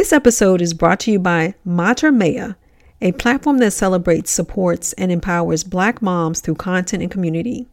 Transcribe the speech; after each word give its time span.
This 0.00 0.14
episode 0.14 0.62
is 0.62 0.72
brought 0.72 0.98
to 1.00 1.10
you 1.10 1.18
by 1.18 1.56
Mater 1.62 2.10
Mea, 2.10 2.54
a 3.02 3.12
platform 3.12 3.58
that 3.58 3.72
celebrates, 3.72 4.30
supports, 4.30 4.94
and 4.94 5.12
empowers 5.12 5.62
Black 5.62 6.00
moms 6.00 6.40
through 6.40 6.54
content 6.54 7.02
and 7.02 7.12
community. 7.12 7.68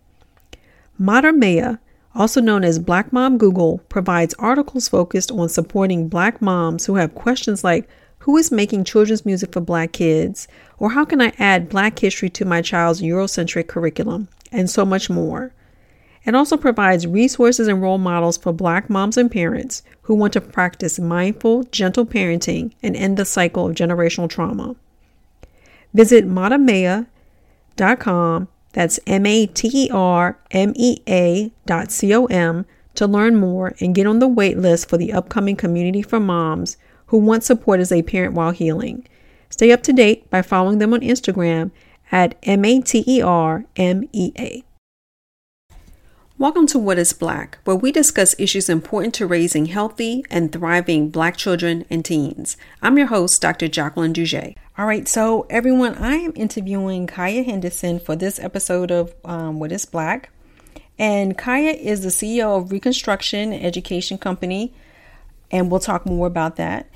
Mater 0.97 1.31
Mea, 1.31 1.77
also 2.13 2.41
known 2.41 2.65
as 2.65 2.79
Black 2.79 3.13
Mom 3.13 3.37
Google, 3.37 3.77
provides 3.87 4.33
articles 4.39 4.89
focused 4.89 5.31
on 5.31 5.47
supporting 5.47 6.09
Black 6.09 6.41
moms 6.41 6.85
who 6.85 6.95
have 6.95 7.15
questions 7.15 7.63
like 7.63 7.87
Who 8.19 8.35
is 8.35 8.51
making 8.51 8.83
children's 8.83 9.25
music 9.25 9.53
for 9.53 9.61
Black 9.61 9.93
kids? 9.93 10.49
or 10.79 10.91
How 10.91 11.05
can 11.05 11.21
I 11.21 11.31
add 11.39 11.69
Black 11.69 11.97
history 11.97 12.29
to 12.31 12.43
my 12.43 12.61
child's 12.61 13.01
Eurocentric 13.01 13.67
curriculum? 13.69 14.27
and 14.51 14.69
so 14.69 14.83
much 14.83 15.09
more. 15.09 15.53
It 16.27 16.35
also 16.35 16.57
provides 16.57 17.07
resources 17.07 17.69
and 17.69 17.81
role 17.81 17.97
models 17.97 18.37
for 18.37 18.51
Black 18.51 18.89
moms 18.89 19.15
and 19.15 19.31
parents 19.31 19.81
who 20.01 20.13
want 20.13 20.33
to 20.33 20.41
practice 20.41 20.99
mindful, 20.99 21.63
gentle 21.63 22.05
parenting 22.05 22.73
and 22.83 22.97
end 22.97 23.15
the 23.15 23.23
cycle 23.23 23.69
of 23.69 23.75
generational 23.75 24.29
trauma. 24.29 24.75
Visit 25.93 26.27
matermea.com, 26.27 28.49
that's 28.73 28.99
M 29.07 29.25
A 29.25 29.45
T 29.47 29.71
E 29.73 29.89
R 29.89 30.37
M 30.51 30.73
E 30.75 30.97
A 31.07 31.49
dot 31.65 31.91
C 31.91 32.13
O 32.13 32.25
M, 32.25 32.65
to 32.95 33.07
learn 33.07 33.37
more 33.37 33.73
and 33.79 33.95
get 33.95 34.05
on 34.05 34.19
the 34.19 34.27
wait 34.27 34.57
list 34.57 34.89
for 34.89 34.97
the 34.97 35.13
upcoming 35.13 35.55
Community 35.55 36.01
for 36.01 36.19
Moms 36.19 36.75
who 37.05 37.17
want 37.17 37.45
support 37.45 37.79
as 37.79 37.93
a 37.93 38.01
parent 38.01 38.33
while 38.33 38.51
healing. 38.51 39.07
Stay 39.49 39.71
up 39.71 39.81
to 39.83 39.93
date 39.93 40.29
by 40.29 40.41
following 40.41 40.79
them 40.79 40.93
on 40.93 40.99
Instagram 40.99 41.71
at 42.11 42.35
M 42.43 42.65
A 42.65 42.81
T 42.81 43.05
E 43.07 43.21
R 43.21 43.63
M 43.77 44.09
E 44.11 44.33
A. 44.37 44.65
Welcome 46.39 46.67
to 46.67 46.77
What 46.77 46.99
is 46.99 47.13
Black, 47.13 47.57
where 47.63 47.75
we 47.75 47.91
discuss 47.91 48.35
issues 48.37 48.69
important 48.69 49.15
to 49.15 49.25
raising 49.25 49.65
healthy 49.65 50.23
and 50.29 50.51
thriving 50.51 51.09
Black 51.09 51.35
children 51.35 51.83
and 51.89 52.05
teens. 52.05 52.57
I'm 52.79 52.95
your 52.95 53.07
host, 53.07 53.41
Dr. 53.41 53.67
Jacqueline 53.67 54.13
Dougé. 54.13 54.55
All 54.77 54.85
right, 54.85 55.07
so 55.07 55.47
everyone, 55.49 55.95
I 55.95 56.17
am 56.17 56.33
interviewing 56.35 57.07
Kaya 57.07 57.41
Henderson 57.41 57.99
for 57.99 58.15
this 58.15 58.37
episode 58.37 58.91
of 58.91 59.15
um, 59.25 59.59
What 59.59 59.71
is 59.71 59.87
Black. 59.87 60.29
And 60.99 61.35
Kaya 61.35 61.71
is 61.71 62.03
the 62.03 62.09
CEO 62.09 62.55
of 62.55 62.71
Reconstruction 62.71 63.51
Education 63.51 64.19
Company, 64.19 64.75
and 65.49 65.71
we'll 65.71 65.79
talk 65.79 66.05
more 66.05 66.27
about 66.27 66.55
that. 66.57 66.87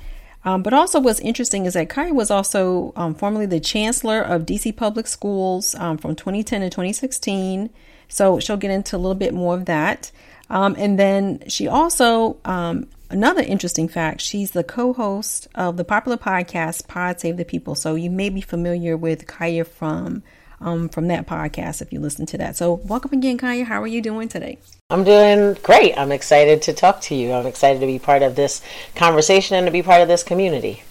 Um, 0.44 0.62
but 0.62 0.72
also, 0.72 1.00
what's 1.00 1.18
interesting 1.18 1.66
is 1.66 1.74
that 1.74 1.88
Kaya 1.88 2.14
was 2.14 2.30
also 2.30 2.92
um, 2.94 3.16
formerly 3.16 3.46
the 3.46 3.58
chancellor 3.58 4.22
of 4.22 4.46
DC 4.46 4.76
Public 4.76 5.08
Schools 5.08 5.74
um, 5.74 5.98
from 5.98 6.14
2010 6.14 6.60
to 6.60 6.70
2016. 6.70 7.70
So 8.12 8.38
she'll 8.40 8.58
get 8.58 8.70
into 8.70 8.94
a 8.94 8.98
little 8.98 9.14
bit 9.14 9.32
more 9.32 9.54
of 9.54 9.64
that. 9.64 10.10
Um, 10.50 10.76
and 10.78 10.98
then 10.98 11.42
she 11.48 11.66
also, 11.66 12.36
um, 12.44 12.86
another 13.08 13.40
interesting 13.40 13.88
fact, 13.88 14.20
she's 14.20 14.50
the 14.50 14.62
co 14.62 14.92
host 14.92 15.48
of 15.54 15.78
the 15.78 15.84
popular 15.84 16.18
podcast 16.18 16.86
Pod 16.88 17.20
Save 17.20 17.38
the 17.38 17.44
People. 17.46 17.74
So 17.74 17.94
you 17.94 18.10
may 18.10 18.28
be 18.28 18.42
familiar 18.42 18.96
with 18.96 19.26
Kaya 19.26 19.64
from. 19.64 20.22
Um, 20.60 20.88
from 20.88 21.08
that 21.08 21.26
podcast, 21.26 21.82
if 21.82 21.92
you 21.92 21.98
listen 21.98 22.24
to 22.26 22.38
that. 22.38 22.56
So, 22.56 22.74
welcome 22.84 23.12
again, 23.14 23.36
Kaya. 23.36 23.64
How 23.64 23.82
are 23.82 23.88
you 23.88 24.00
doing 24.00 24.28
today? 24.28 24.58
I'm 24.90 25.02
doing 25.02 25.54
great. 25.54 25.98
I'm 25.98 26.12
excited 26.12 26.62
to 26.62 26.72
talk 26.72 27.00
to 27.00 27.16
you. 27.16 27.32
I'm 27.32 27.48
excited 27.48 27.80
to 27.80 27.86
be 27.86 27.98
part 27.98 28.22
of 28.22 28.36
this 28.36 28.62
conversation 28.94 29.56
and 29.56 29.66
to 29.66 29.72
be 29.72 29.82
part 29.82 30.02
of 30.02 30.06
this 30.06 30.22
community. 30.22 30.84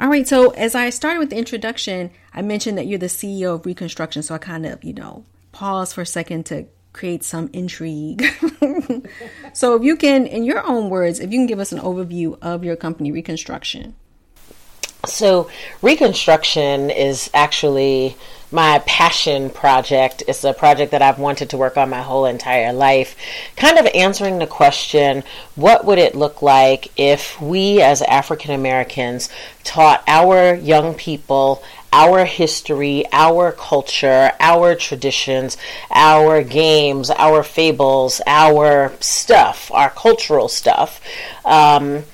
All 0.00 0.08
right. 0.08 0.26
So, 0.26 0.50
as 0.50 0.74
I 0.74 0.90
started 0.90 1.20
with 1.20 1.30
the 1.30 1.36
introduction, 1.36 2.10
I 2.34 2.42
mentioned 2.42 2.76
that 2.78 2.88
you're 2.88 2.98
the 2.98 3.06
CEO 3.06 3.54
of 3.54 3.64
Reconstruction. 3.64 4.24
So, 4.24 4.34
I 4.34 4.38
kind 4.38 4.66
of, 4.66 4.82
you 4.82 4.92
know, 4.92 5.24
pause 5.62 5.92
for 5.92 6.00
a 6.00 6.06
second 6.06 6.44
to 6.44 6.66
create 6.92 7.22
some 7.22 7.48
intrigue. 7.52 8.24
so, 9.52 9.76
if 9.76 9.84
you 9.84 9.94
can, 9.94 10.26
in 10.26 10.42
your 10.42 10.66
own 10.66 10.90
words, 10.90 11.20
if 11.20 11.30
you 11.30 11.38
can 11.38 11.46
give 11.46 11.60
us 11.60 11.70
an 11.70 11.78
overview 11.78 12.36
of 12.42 12.64
your 12.64 12.74
company, 12.74 13.12
Reconstruction. 13.12 13.94
So, 15.06 15.48
Reconstruction 15.80 16.90
is 16.90 17.30
actually 17.32 18.16
my 18.50 18.82
passion 18.86 19.50
project. 19.50 20.24
It's 20.26 20.42
a 20.42 20.52
project 20.52 20.90
that 20.90 21.00
I've 21.00 21.20
wanted 21.20 21.50
to 21.50 21.56
work 21.56 21.76
on 21.76 21.88
my 21.88 22.02
whole 22.02 22.26
entire 22.26 22.72
life. 22.72 23.14
Kind 23.54 23.78
of 23.78 23.86
answering 23.94 24.40
the 24.40 24.48
question 24.48 25.22
what 25.54 25.84
would 25.84 25.98
it 25.98 26.16
look 26.16 26.42
like 26.42 26.90
if 26.96 27.40
we 27.40 27.80
as 27.80 28.02
African 28.02 28.50
Americans 28.50 29.28
taught 29.62 30.02
our 30.08 30.54
young 30.56 30.94
people 30.94 31.62
our 31.92 32.24
history, 32.24 33.04
our 33.12 33.52
culture, 33.52 34.32
our 34.40 34.74
traditions, 34.74 35.56
our 35.90 36.42
games, 36.42 37.10
our 37.10 37.42
fables, 37.42 38.20
our 38.26 38.92
stuff, 39.00 39.70
our 39.72 39.90
cultural 39.90 40.48
stuff. 40.48 41.00
Um, 41.44 42.04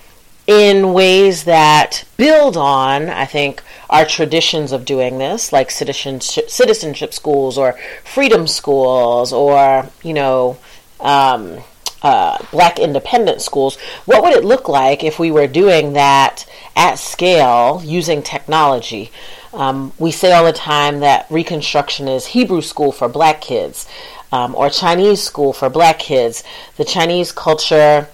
in 0.48 0.94
ways 0.94 1.44
that 1.44 2.04
build 2.16 2.56
on, 2.56 3.10
I 3.10 3.26
think, 3.26 3.62
our 3.90 4.06
traditions 4.06 4.72
of 4.72 4.86
doing 4.86 5.18
this, 5.18 5.52
like 5.52 5.70
citizenship, 5.70 6.48
citizenship 6.48 7.12
schools 7.12 7.58
or 7.58 7.78
freedom 8.02 8.46
schools 8.46 9.30
or, 9.30 9.90
you 10.02 10.14
know, 10.14 10.56
um, 11.00 11.58
uh, 12.02 12.38
black 12.50 12.78
independent 12.78 13.40
schools. 13.40 13.76
What 14.04 14.22
would 14.22 14.34
it 14.34 14.44
look 14.44 14.68
like 14.68 15.02
if 15.02 15.18
we 15.18 15.30
were 15.30 15.46
doing 15.46 15.94
that 15.94 16.46
at 16.76 16.96
scale 16.96 17.82
using 17.84 18.22
technology? 18.22 19.10
Um, 19.52 19.92
we 19.98 20.10
say 20.10 20.32
all 20.32 20.44
the 20.44 20.52
time 20.52 21.00
that 21.00 21.26
Reconstruction 21.30 22.06
is 22.06 22.26
Hebrew 22.26 22.60
school 22.60 22.92
for 22.92 23.08
black 23.08 23.40
kids 23.40 23.88
um, 24.30 24.54
or 24.54 24.70
Chinese 24.70 25.22
school 25.22 25.52
for 25.52 25.68
black 25.68 25.98
kids. 25.98 26.44
The 26.76 26.84
Chinese 26.84 27.32
culture 27.32 28.08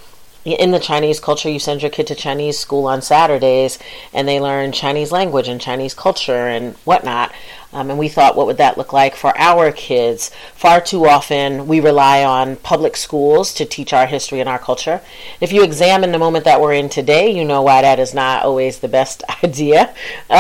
in 0.45 0.73
the 0.73 0.79
Chinese 0.79 1.21
culture, 1.21 1.49
you 1.49 1.59
send 1.59 1.81
your 1.81 1.91
kid 1.91 2.07
to 2.09 2.15
Chinese 2.15 2.59
school 2.59 2.87
on 2.87 3.01
Saturdays 3.01 3.79
and 4.13 4.29
they 4.29 4.41
learn 4.41 4.73
Chinese 4.73 5.11
language 5.11 5.49
and 5.49 5.61
Chinese 5.61 5.95
culture 5.95 6.49
and 6.49 6.75
whatnot. 6.85 7.33
Um, 7.75 7.91
and 7.91 7.99
we 7.99 8.09
thought, 8.09 8.37
what 8.37 8.47
would 8.47 8.59
that 8.59 8.79
look 8.79 8.93
like 8.93 9.17
for 9.17 9.37
our 9.37 9.73
kids? 9.73 10.31
Far 10.55 10.81
too 10.81 11.07
often, 11.07 11.67
we 11.67 11.81
rely 11.81 12.23
on 12.23 12.55
public 12.57 12.97
schools 12.97 13.53
to 13.55 13.65
teach 13.65 13.93
our 13.93 14.07
history 14.07 14.39
and 14.39 14.49
our 14.49 14.61
culture. 14.61 15.01
If 15.41 15.53
you 15.53 15.65
examine 15.65 16.13
the 16.13 16.19
moment 16.19 16.45
that 16.45 16.61
we're 16.61 16.75
in 16.75 16.89
today, 16.89 17.31
you 17.31 17.45
know 17.45 17.63
why 17.63 17.83
that 17.83 17.99
is 17.99 18.15
not 18.15 18.45
always 18.45 18.79
the 18.79 18.89
best 18.89 19.25
idea. 19.45 19.93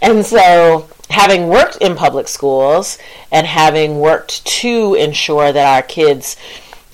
and 0.00 0.24
so, 0.24 0.88
having 1.10 1.48
worked 1.48 1.76
in 1.76 1.94
public 1.94 2.28
schools 2.28 2.96
and 3.30 3.46
having 3.46 4.00
worked 4.00 4.44
to 4.46 4.94
ensure 4.94 5.52
that 5.52 5.74
our 5.76 5.82
kids 5.82 6.36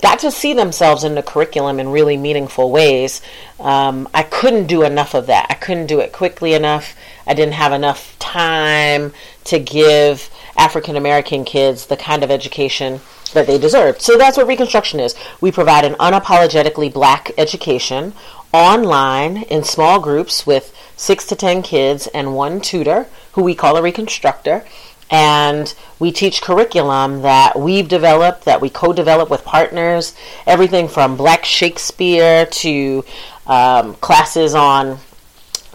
got 0.02 0.18
to 0.18 0.32
see 0.32 0.52
themselves 0.52 1.04
in 1.04 1.14
the 1.14 1.22
curriculum 1.22 1.78
in 1.78 1.88
really 1.88 2.16
meaningful 2.16 2.70
ways. 2.70 3.22
Um, 3.60 4.08
I 4.12 4.24
couldn't 4.24 4.66
do 4.66 4.82
enough 4.82 5.14
of 5.14 5.28
that. 5.28 5.46
I 5.48 5.54
couldn't 5.54 5.86
do 5.86 6.00
it 6.00 6.12
quickly 6.12 6.54
enough. 6.54 6.96
I 7.26 7.34
didn't 7.34 7.54
have 7.54 7.72
enough 7.72 8.18
time 8.18 9.12
to 9.44 9.58
give 9.58 10.30
African 10.56 10.96
American 10.96 11.44
kids 11.44 11.86
the 11.86 11.96
kind 11.96 12.22
of 12.22 12.30
education 12.30 13.00
that 13.32 13.46
they 13.46 13.58
deserved. 13.58 14.02
So 14.02 14.16
that's 14.18 14.36
what 14.36 14.46
Reconstruction 14.46 15.00
is. 15.00 15.14
We 15.40 15.50
provide 15.50 15.84
an 15.84 15.94
unapologetically 15.94 16.92
black 16.92 17.32
education 17.38 18.12
online 18.52 19.44
in 19.44 19.64
small 19.64 19.98
groups 19.98 20.46
with 20.46 20.74
six 20.96 21.26
to 21.26 21.36
ten 21.36 21.62
kids 21.62 22.06
and 22.08 22.34
one 22.34 22.60
tutor 22.60 23.06
who 23.32 23.42
we 23.42 23.54
call 23.54 23.76
a 23.76 23.82
reconstructor 23.82 24.64
and 25.12 25.74
we 25.98 26.10
teach 26.10 26.40
curriculum 26.40 27.20
that 27.20 27.58
we've 27.58 27.86
developed, 27.86 28.46
that 28.46 28.62
we 28.62 28.70
co 28.70 28.94
develop 28.94 29.28
with 29.28 29.44
partners, 29.44 30.16
everything 30.46 30.88
from 30.88 31.18
Black 31.18 31.44
Shakespeare 31.44 32.46
to 32.46 33.04
um, 33.46 33.94
classes 33.96 34.54
on 34.54 34.98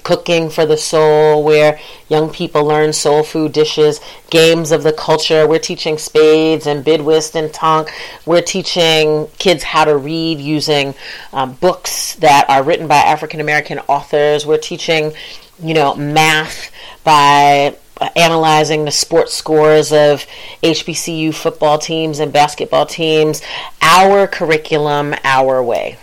cooking 0.04 0.50
for 0.50 0.66
the 0.66 0.78
soul, 0.78 1.44
where 1.44 1.80
young 2.10 2.30
people 2.30 2.66
learn 2.66 2.94
soul 2.94 3.24
food 3.24 3.52
dishes, 3.52 4.00
games 4.30 4.72
of 4.72 4.84
the 4.84 4.94
culture. 4.94 5.48
We're 5.48 5.60
teaching 5.60 5.98
spades 5.98 6.68
and 6.68 6.84
bid 6.84 7.02
whist 7.02 7.36
and 7.36 7.54
tonk. 7.54 7.92
We're 8.26 8.42
teaching 8.42 9.28
kids 9.38 9.64
how 9.64 9.86
to 9.86 9.98
read 9.98 10.40
using 10.40 10.96
um, 11.34 11.54
books 11.54 12.16
that 12.16 12.50
are 12.50 12.64
written 12.64 12.88
by 12.88 12.98
African 12.98 13.40
American 13.40 13.80
authors. 13.88 14.46
We're 14.46 14.58
teaching, 14.58 15.14
you 15.62 15.74
know, 15.74 15.96
math 15.96 16.72
by 17.04 17.76
analyzing 18.16 18.86
the 18.86 18.92
sports 18.92 19.34
scores 19.34 19.92
of 19.92 20.26
HBCU 20.64 21.34
football 21.34 21.78
teams 21.78 22.20
and 22.20 22.32
basketball 22.32 22.86
teams, 22.86 23.42
our 23.82 24.28
curriculum, 24.28 25.16
our 25.24 25.64
way. 25.64 25.98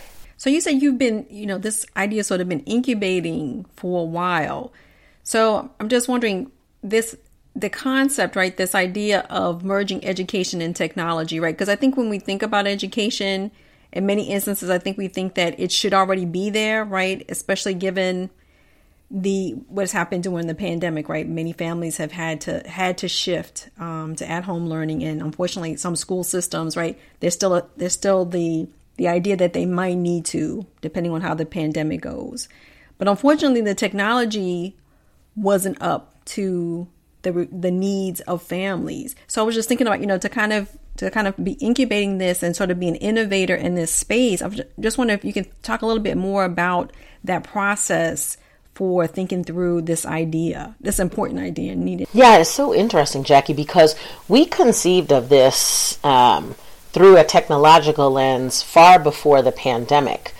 So 0.44 0.50
you 0.50 0.60
said 0.60 0.82
you've 0.82 0.98
been, 0.98 1.26
you 1.30 1.46
know, 1.46 1.56
this 1.56 1.86
idea 1.96 2.22
sort 2.22 2.42
of 2.42 2.50
been 2.50 2.60
incubating 2.64 3.64
for 3.76 4.02
a 4.02 4.04
while. 4.04 4.74
So 5.22 5.70
I'm 5.80 5.88
just 5.88 6.06
wondering 6.06 6.52
this 6.82 7.16
the 7.56 7.70
concept, 7.70 8.36
right? 8.36 8.54
This 8.54 8.74
idea 8.74 9.20
of 9.30 9.64
merging 9.64 10.04
education 10.04 10.60
and 10.60 10.76
technology, 10.76 11.40
right? 11.40 11.54
Because 11.54 11.70
I 11.70 11.76
think 11.76 11.96
when 11.96 12.10
we 12.10 12.18
think 12.18 12.42
about 12.42 12.66
education, 12.66 13.52
in 13.90 14.04
many 14.04 14.28
instances, 14.28 14.68
I 14.68 14.76
think 14.76 14.98
we 14.98 15.08
think 15.08 15.32
that 15.36 15.58
it 15.58 15.72
should 15.72 15.94
already 15.94 16.26
be 16.26 16.50
there, 16.50 16.84
right? 16.84 17.24
Especially 17.30 17.72
given 17.72 18.28
the 19.10 19.52
what's 19.68 19.92
happened 19.92 20.24
during 20.24 20.46
the 20.46 20.54
pandemic, 20.54 21.08
right? 21.08 21.26
Many 21.26 21.54
families 21.54 21.96
have 21.96 22.12
had 22.12 22.42
to 22.42 22.68
had 22.68 22.98
to 22.98 23.08
shift 23.08 23.70
um, 23.78 24.14
to 24.16 24.30
at 24.30 24.44
home 24.44 24.66
learning, 24.66 25.04
and 25.04 25.22
unfortunately, 25.22 25.76
some 25.76 25.96
school 25.96 26.22
systems, 26.22 26.76
right? 26.76 26.98
There's 27.20 27.32
still 27.32 27.54
a, 27.54 27.66
there's 27.78 27.94
still 27.94 28.26
the 28.26 28.68
the 28.96 29.08
idea 29.08 29.36
that 29.36 29.52
they 29.52 29.66
might 29.66 29.96
need 29.96 30.24
to, 30.26 30.66
depending 30.80 31.12
on 31.12 31.20
how 31.20 31.34
the 31.34 31.46
pandemic 31.46 32.00
goes. 32.02 32.48
But 32.98 33.08
unfortunately, 33.08 33.60
the 33.60 33.74
technology 33.74 34.76
wasn't 35.36 35.80
up 35.82 36.24
to 36.26 36.88
the 37.22 37.48
the 37.50 37.70
needs 37.70 38.20
of 38.22 38.42
families. 38.42 39.16
So 39.26 39.42
I 39.42 39.44
was 39.44 39.54
just 39.54 39.68
thinking 39.68 39.86
about, 39.86 40.00
you 40.00 40.06
know, 40.06 40.18
to 40.18 40.28
kind 40.28 40.52
of 40.52 40.70
to 40.98 41.10
kind 41.10 41.26
of 41.26 41.36
be 41.42 41.52
incubating 41.52 42.18
this 42.18 42.42
and 42.42 42.54
sort 42.54 42.70
of 42.70 42.78
be 42.78 42.88
an 42.88 42.94
innovator 42.96 43.54
in 43.54 43.74
this 43.74 43.90
space. 43.90 44.40
I 44.40 44.50
just 44.78 44.96
wonder 44.96 45.14
if 45.14 45.24
you 45.24 45.32
can 45.32 45.46
talk 45.62 45.82
a 45.82 45.86
little 45.86 46.02
bit 46.02 46.16
more 46.16 46.44
about 46.44 46.92
that 47.24 47.42
process 47.42 48.36
for 48.74 49.06
thinking 49.06 49.44
through 49.44 49.82
this 49.82 50.04
idea, 50.04 50.74
this 50.80 50.98
important 50.98 51.40
idea 51.40 51.74
needed. 51.74 52.08
Yeah, 52.12 52.38
it's 52.38 52.50
so 52.50 52.74
interesting, 52.74 53.24
Jackie, 53.24 53.52
because 53.52 53.94
we 54.28 54.46
conceived 54.46 55.12
of 55.12 55.28
this 55.28 55.98
um, 56.04 56.54
through 56.94 57.16
a 57.16 57.24
technological 57.24 58.08
lens 58.08 58.62
far 58.62 59.00
before 59.00 59.42
the 59.42 59.50
pandemic. 59.50 60.32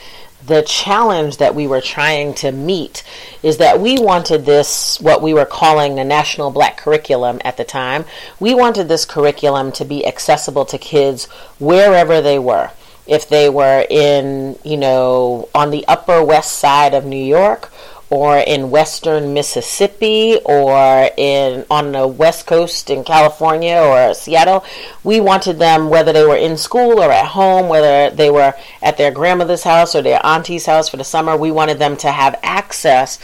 The 0.46 0.62
challenge 0.62 1.38
that 1.38 1.54
we 1.54 1.66
were 1.66 1.80
trying 1.80 2.32
to 2.34 2.52
meet 2.52 3.02
is 3.42 3.56
that 3.56 3.80
we 3.80 3.98
wanted 3.98 4.46
this, 4.46 5.00
what 5.00 5.20
we 5.20 5.34
were 5.34 5.46
calling 5.46 5.96
the 5.96 6.04
National 6.04 6.52
Black 6.52 6.76
Curriculum 6.76 7.40
at 7.44 7.56
the 7.56 7.64
time, 7.64 8.04
we 8.38 8.54
wanted 8.54 8.86
this 8.86 9.04
curriculum 9.04 9.72
to 9.72 9.84
be 9.84 10.06
accessible 10.06 10.64
to 10.66 10.78
kids 10.78 11.24
wherever 11.58 12.20
they 12.20 12.38
were 12.38 12.70
if 13.06 13.28
they 13.28 13.50
were 13.50 13.84
in, 13.90 14.56
you 14.64 14.76
know, 14.76 15.48
on 15.54 15.70
the 15.70 15.84
upper 15.88 16.24
west 16.24 16.56
side 16.58 16.94
of 16.94 17.04
New 17.04 17.22
York 17.22 17.70
or 18.14 18.38
in 18.38 18.70
western 18.70 19.34
Mississippi 19.34 20.38
or 20.44 21.10
in 21.16 21.66
on 21.68 21.90
the 21.90 22.06
west 22.06 22.46
coast 22.46 22.88
in 22.88 23.02
California 23.02 23.74
or 23.74 24.14
Seattle. 24.14 24.64
We 25.02 25.18
wanted 25.18 25.58
them 25.58 25.90
whether 25.90 26.12
they 26.12 26.24
were 26.24 26.36
in 26.36 26.56
school 26.56 27.00
or 27.00 27.10
at 27.10 27.26
home, 27.26 27.68
whether 27.68 28.14
they 28.14 28.30
were 28.30 28.54
at 28.80 28.98
their 28.98 29.10
grandmother's 29.10 29.64
house 29.64 29.96
or 29.96 30.02
their 30.02 30.24
auntie's 30.24 30.66
house 30.66 30.88
for 30.88 30.96
the 30.96 31.02
summer. 31.02 31.36
We 31.36 31.50
wanted 31.50 31.80
them 31.80 31.96
to 31.98 32.12
have 32.12 32.38
access 32.44 33.18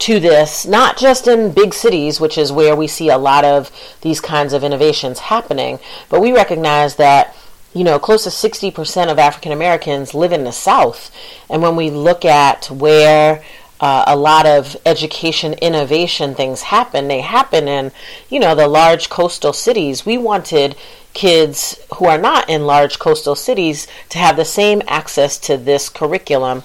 to 0.00 0.20
this, 0.20 0.66
not 0.66 0.98
just 0.98 1.26
in 1.26 1.52
big 1.52 1.72
cities, 1.72 2.20
which 2.20 2.36
is 2.36 2.52
where 2.52 2.76
we 2.76 2.88
see 2.88 3.08
a 3.08 3.16
lot 3.16 3.46
of 3.46 3.70
these 4.02 4.20
kinds 4.20 4.52
of 4.52 4.62
innovations 4.62 5.18
happening, 5.18 5.78
but 6.10 6.20
we 6.20 6.30
recognize 6.30 6.96
that 6.96 7.34
you 7.72 7.84
know, 7.84 7.98
close 7.98 8.24
to 8.24 8.30
60% 8.30 9.10
of 9.12 9.18
African 9.18 9.52
Americans 9.52 10.14
live 10.14 10.32
in 10.32 10.44
the 10.44 10.52
South. 10.52 11.10
And 11.50 11.60
when 11.60 11.76
we 11.76 11.90
look 11.90 12.24
at 12.24 12.70
where 12.70 13.44
uh, 13.80 14.04
a 14.06 14.16
lot 14.16 14.46
of 14.46 14.76
education 14.86 15.52
innovation 15.54 16.34
things 16.34 16.62
happen. 16.62 17.08
They 17.08 17.20
happen 17.20 17.68
in, 17.68 17.92
you 18.30 18.40
know, 18.40 18.54
the 18.54 18.68
large 18.68 19.10
coastal 19.10 19.52
cities. 19.52 20.06
We 20.06 20.18
wanted 20.18 20.76
kids 21.12 21.78
who 21.96 22.06
are 22.06 22.18
not 22.18 22.48
in 22.48 22.66
large 22.66 22.98
coastal 22.98 23.34
cities 23.34 23.86
to 24.10 24.18
have 24.18 24.36
the 24.36 24.44
same 24.44 24.82
access 24.86 25.38
to 25.38 25.56
this 25.56 25.88
curriculum 25.88 26.62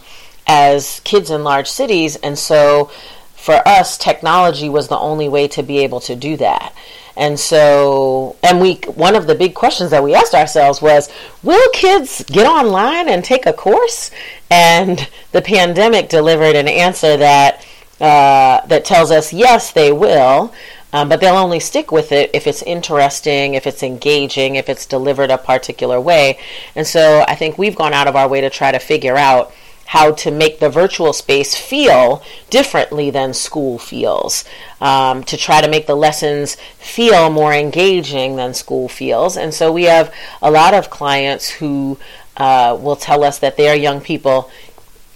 as 0.47 0.99
kids 1.03 1.29
in 1.29 1.43
large 1.43 1.69
cities. 1.69 2.15
And 2.17 2.37
so 2.37 2.91
for 3.35 3.65
us, 3.67 3.97
technology 3.97 4.69
was 4.69 4.87
the 4.87 4.99
only 4.99 5.27
way 5.27 5.47
to 5.49 5.63
be 5.63 5.79
able 5.79 5.99
to 6.01 6.15
do 6.15 6.37
that. 6.37 6.73
And 7.17 7.39
so, 7.39 8.35
and 8.41 8.61
we, 8.61 8.75
one 8.95 9.15
of 9.15 9.27
the 9.27 9.35
big 9.35 9.53
questions 9.53 9.91
that 9.91 10.03
we 10.03 10.15
asked 10.15 10.33
ourselves 10.33 10.81
was, 10.81 11.09
will 11.43 11.69
kids 11.71 12.23
get 12.27 12.47
online 12.47 13.09
and 13.09 13.23
take 13.23 13.45
a 13.45 13.53
course? 13.53 14.11
And 14.49 15.09
the 15.31 15.41
pandemic 15.41 16.09
delivered 16.09 16.55
an 16.55 16.67
answer 16.67 17.17
that, 17.17 17.65
uh, 17.99 18.65
that 18.67 18.85
tells 18.85 19.11
us, 19.11 19.33
yes, 19.33 19.71
they 19.71 19.91
will. 19.91 20.53
Um, 20.93 21.07
but 21.07 21.21
they'll 21.21 21.35
only 21.35 21.61
stick 21.61 21.91
with 21.91 22.11
it 22.11 22.31
if 22.33 22.47
it's 22.47 22.61
interesting, 22.63 23.53
if 23.53 23.65
it's 23.65 23.81
engaging, 23.81 24.55
if 24.55 24.67
it's 24.67 24.85
delivered 24.85 25.31
a 25.31 25.37
particular 25.37 26.01
way. 26.01 26.37
And 26.75 26.85
so 26.85 27.23
I 27.27 27.35
think 27.35 27.57
we've 27.57 27.75
gone 27.75 27.93
out 27.93 28.07
of 28.07 28.17
our 28.17 28.27
way 28.27 28.41
to 28.41 28.49
try 28.49 28.73
to 28.73 28.79
figure 28.79 29.15
out 29.15 29.53
how 29.91 30.09
to 30.09 30.31
make 30.31 30.61
the 30.61 30.69
virtual 30.69 31.11
space 31.11 31.53
feel 31.53 32.23
differently 32.49 33.09
than 33.09 33.33
school 33.33 33.77
feels, 33.77 34.45
um, 34.79 35.21
to 35.21 35.35
try 35.35 35.59
to 35.59 35.67
make 35.67 35.85
the 35.85 35.97
lessons 35.97 36.55
feel 36.79 37.29
more 37.29 37.51
engaging 37.51 38.37
than 38.37 38.53
school 38.53 38.87
feels. 38.87 39.35
And 39.35 39.53
so 39.53 39.69
we 39.69 39.83
have 39.83 40.13
a 40.41 40.49
lot 40.49 40.73
of 40.73 40.89
clients 40.89 41.49
who 41.49 41.99
uh, 42.37 42.77
will 42.79 42.95
tell 42.95 43.21
us 43.21 43.39
that 43.39 43.57
their 43.57 43.75
young 43.75 43.99
people 43.99 44.49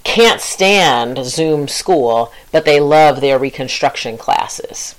can't 0.03 0.41
stand 0.41 1.23
Zoom 1.23 1.69
school, 1.69 2.33
but 2.51 2.65
they 2.65 2.81
love 2.81 3.21
their 3.21 3.39
reconstruction 3.39 4.17
classes. 4.17 4.93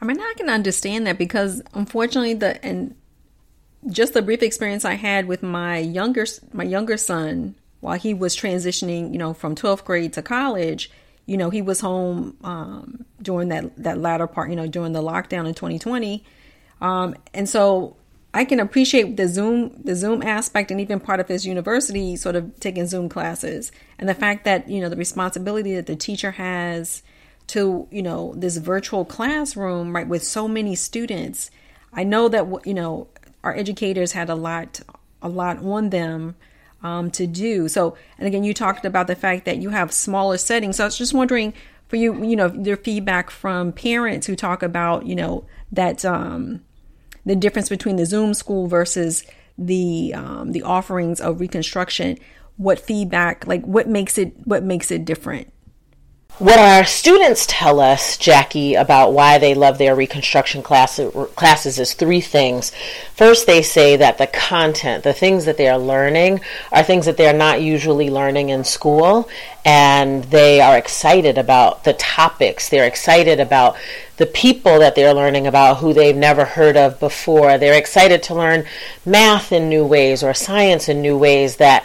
I 0.00 0.06
mean, 0.06 0.18
I 0.18 0.32
can 0.38 0.48
understand 0.48 1.06
that 1.06 1.18
because 1.18 1.60
unfortunately, 1.74 2.32
the 2.32 2.64
and 2.64 2.94
just 3.90 4.14
the 4.14 4.22
brief 4.22 4.42
experience 4.42 4.86
I 4.86 4.94
had 4.94 5.26
with 5.26 5.42
my 5.42 5.76
younger 5.76 6.24
my 6.54 6.64
younger 6.64 6.96
son 6.96 7.56
while 7.82 7.98
he 7.98 8.14
was 8.14 8.36
transitioning, 8.36 9.12
you 9.12 9.18
know, 9.18 9.34
from 9.34 9.56
12th 9.56 9.84
grade 9.84 10.12
to 10.12 10.22
college, 10.22 10.88
you 11.26 11.36
know, 11.36 11.50
he 11.50 11.60
was 11.60 11.80
home 11.80 12.36
um, 12.44 13.04
during 13.20 13.48
that 13.48 13.76
that 13.76 13.98
latter 13.98 14.28
part, 14.28 14.50
you 14.50 14.56
know, 14.56 14.68
during 14.68 14.92
the 14.92 15.02
lockdown 15.02 15.46
in 15.46 15.54
2020, 15.54 16.24
um, 16.80 17.14
and 17.34 17.48
so 17.48 17.96
I 18.32 18.44
can 18.44 18.60
appreciate 18.60 19.16
the 19.16 19.26
Zoom 19.26 19.74
the 19.82 19.96
Zoom 19.96 20.22
aspect 20.22 20.70
and 20.70 20.80
even 20.80 21.00
part 21.00 21.18
of 21.18 21.26
his 21.26 21.44
university 21.44 22.14
sort 22.14 22.36
of 22.36 22.58
taking 22.60 22.86
Zoom 22.86 23.08
classes 23.08 23.72
and 23.98 24.08
the 24.08 24.14
fact 24.14 24.44
that 24.44 24.68
you 24.68 24.80
know 24.80 24.88
the 24.88 24.96
responsibility 24.96 25.74
that 25.74 25.86
the 25.86 25.96
teacher 25.96 26.30
has 26.32 27.02
to 27.48 27.88
you 27.90 28.02
know 28.02 28.32
this 28.36 28.58
virtual 28.58 29.04
classroom 29.04 29.94
right 29.94 30.06
with 30.06 30.22
so 30.22 30.46
many 30.46 30.76
students. 30.76 31.50
I 31.92 32.04
know 32.04 32.28
that 32.28 32.46
you 32.64 32.74
know 32.74 33.08
our 33.42 33.56
educators 33.56 34.12
had 34.12 34.30
a 34.30 34.36
lot 34.36 34.80
a 35.20 35.28
lot 35.28 35.58
on 35.58 35.90
them 35.90 36.36
um, 36.82 37.10
to 37.12 37.26
do. 37.26 37.68
So, 37.68 37.96
and 38.18 38.26
again, 38.26 38.44
you 38.44 38.54
talked 38.54 38.84
about 38.84 39.06
the 39.06 39.14
fact 39.14 39.44
that 39.44 39.58
you 39.58 39.70
have 39.70 39.92
smaller 39.92 40.38
settings. 40.38 40.76
So 40.76 40.84
I 40.84 40.86
was 40.86 40.98
just 40.98 41.14
wondering 41.14 41.54
for 41.88 41.96
you, 41.96 42.24
you 42.24 42.36
know, 42.36 42.52
your 42.52 42.76
feedback 42.76 43.30
from 43.30 43.72
parents 43.72 44.26
who 44.26 44.34
talk 44.34 44.62
about, 44.62 45.06
you 45.06 45.14
know, 45.14 45.44
that 45.70 46.04
um, 46.04 46.62
the 47.26 47.36
difference 47.36 47.68
between 47.68 47.96
the 47.96 48.06
Zoom 48.06 48.34
school 48.34 48.66
versus 48.66 49.24
the 49.58 50.14
um, 50.14 50.52
the 50.52 50.62
offerings 50.62 51.20
of 51.20 51.40
Reconstruction. 51.40 52.18
What 52.56 52.78
feedback, 52.78 53.46
like, 53.46 53.64
what 53.64 53.88
makes 53.88 54.18
it 54.18 54.34
what 54.44 54.62
makes 54.62 54.90
it 54.90 55.04
different? 55.04 55.51
What 56.38 56.58
our 56.58 56.86
students 56.86 57.44
tell 57.46 57.78
us, 57.78 58.16
Jackie, 58.16 58.74
about 58.74 59.12
why 59.12 59.36
they 59.36 59.54
love 59.54 59.76
their 59.76 59.94
Reconstruction 59.94 60.62
class, 60.62 60.98
classes 61.36 61.78
is 61.78 61.92
three 61.92 62.22
things. 62.22 62.72
First, 63.14 63.46
they 63.46 63.60
say 63.60 63.96
that 63.96 64.16
the 64.16 64.26
content, 64.26 65.04
the 65.04 65.12
things 65.12 65.44
that 65.44 65.58
they 65.58 65.68
are 65.68 65.78
learning, 65.78 66.40
are 66.72 66.82
things 66.82 67.04
that 67.04 67.18
they're 67.18 67.34
not 67.34 67.60
usually 67.60 68.08
learning 68.08 68.48
in 68.48 68.64
school, 68.64 69.28
and 69.66 70.24
they 70.24 70.62
are 70.62 70.78
excited 70.78 71.36
about 71.36 71.84
the 71.84 71.92
topics. 71.92 72.70
They're 72.70 72.86
excited 72.86 73.38
about 73.38 73.76
the 74.16 74.26
people 74.26 74.78
that 74.78 74.94
they're 74.94 75.14
learning 75.14 75.46
about 75.46 75.78
who 75.78 75.92
they've 75.92 76.16
never 76.16 76.46
heard 76.46 76.78
of 76.78 76.98
before. 76.98 77.58
They're 77.58 77.78
excited 77.78 78.22
to 78.24 78.34
learn 78.34 78.64
math 79.04 79.52
in 79.52 79.68
new 79.68 79.84
ways 79.84 80.22
or 80.22 80.32
science 80.32 80.88
in 80.88 81.02
new 81.02 81.16
ways 81.16 81.56
that 81.56 81.84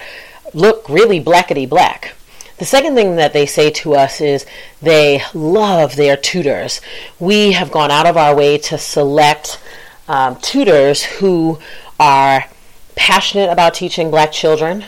look 0.54 0.88
really 0.88 1.22
blackety 1.22 1.68
black. 1.68 2.14
The 2.58 2.66
second 2.66 2.96
thing 2.96 3.18
that 3.18 3.34
they 3.34 3.46
say 3.46 3.70
to 3.72 3.94
us 3.94 4.20
is 4.20 4.46
they 4.82 5.22
love 5.34 5.96
their 5.96 6.18
tutors. 6.18 6.82
We 7.20 7.52
have 7.52 7.72
gone 7.72 7.92
out 7.92 8.08
of 8.08 8.18
our 8.18 8.36
way 8.36 8.58
to 8.58 8.80
select 8.80 9.60
um, 10.08 10.38
tutors 10.38 11.04
who 11.04 11.60
are 12.00 12.46
passionate 12.96 13.52
about 13.52 13.76
teaching 13.76 14.10
black 14.10 14.32
children. 14.32 14.86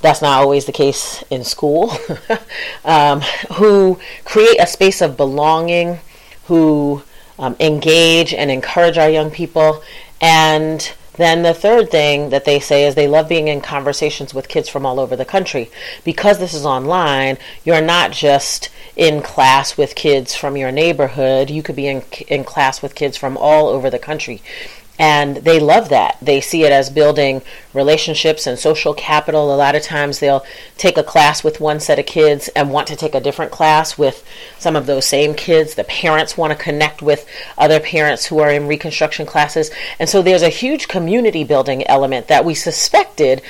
That's 0.00 0.22
not 0.22 0.40
always 0.40 0.64
the 0.64 0.72
case 0.72 1.22
in 1.30 1.44
school. 1.44 1.92
um, 2.84 3.20
who 3.54 4.00
create 4.24 4.58
a 4.58 4.66
space 4.66 5.02
of 5.02 5.16
belonging, 5.18 6.00
who 6.46 7.02
um, 7.38 7.56
engage 7.60 8.32
and 8.32 8.50
encourage 8.50 8.96
our 8.96 9.10
young 9.10 9.30
people, 9.30 9.82
and 10.20 10.92
then 11.14 11.42
the 11.42 11.54
third 11.54 11.90
thing 11.90 12.30
that 12.30 12.44
they 12.44 12.58
say 12.58 12.86
is 12.86 12.94
they 12.94 13.08
love 13.08 13.28
being 13.28 13.48
in 13.48 13.60
conversations 13.60 14.32
with 14.32 14.48
kids 14.48 14.68
from 14.68 14.86
all 14.86 14.98
over 14.98 15.14
the 15.14 15.24
country. 15.24 15.70
Because 16.04 16.38
this 16.38 16.54
is 16.54 16.64
online, 16.64 17.38
you're 17.64 17.82
not 17.82 18.12
just 18.12 18.70
in 18.96 19.22
class 19.22 19.76
with 19.76 19.94
kids 19.94 20.34
from 20.34 20.56
your 20.56 20.72
neighborhood, 20.72 21.50
you 21.50 21.62
could 21.62 21.76
be 21.76 21.86
in, 21.86 22.02
in 22.28 22.44
class 22.44 22.82
with 22.82 22.94
kids 22.94 23.16
from 23.16 23.36
all 23.36 23.68
over 23.68 23.90
the 23.90 23.98
country. 23.98 24.42
And 24.98 25.38
they 25.38 25.58
love 25.58 25.88
that. 25.88 26.18
They 26.20 26.40
see 26.40 26.64
it 26.64 26.72
as 26.72 26.90
building 26.90 27.42
relationships 27.72 28.46
and 28.46 28.58
social 28.58 28.94
capital. 28.94 29.52
A 29.52 29.56
lot 29.56 29.74
of 29.74 29.82
times 29.82 30.18
they'll 30.18 30.44
take 30.76 30.98
a 30.98 31.02
class 31.02 31.42
with 31.42 31.60
one 31.60 31.80
set 31.80 31.98
of 31.98 32.06
kids 32.06 32.48
and 32.54 32.70
want 32.70 32.88
to 32.88 32.96
take 32.96 33.14
a 33.14 33.20
different 33.20 33.50
class 33.50 33.96
with 33.96 34.24
some 34.58 34.76
of 34.76 34.86
those 34.86 35.06
same 35.06 35.34
kids. 35.34 35.74
The 35.74 35.84
parents 35.84 36.36
want 36.36 36.52
to 36.52 36.62
connect 36.62 37.02
with 37.02 37.26
other 37.56 37.80
parents 37.80 38.26
who 38.26 38.38
are 38.40 38.50
in 38.50 38.68
reconstruction 38.68 39.26
classes. 39.26 39.70
And 39.98 40.08
so 40.08 40.22
there's 40.22 40.42
a 40.42 40.48
huge 40.48 40.88
community 40.88 41.42
building 41.42 41.86
element 41.86 42.28
that 42.28 42.44
we 42.44 42.54
suspected 42.54 43.42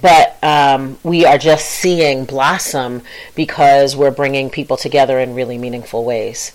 but 0.00 0.42
um, 0.44 0.98
we 1.02 1.24
are 1.24 1.36
just 1.36 1.66
seeing 1.66 2.24
blossom 2.24 3.02
because 3.34 3.96
we're 3.96 4.12
bringing 4.12 4.48
people 4.48 4.76
together 4.76 5.18
in 5.18 5.34
really 5.34 5.58
meaningful 5.58 6.04
ways. 6.04 6.52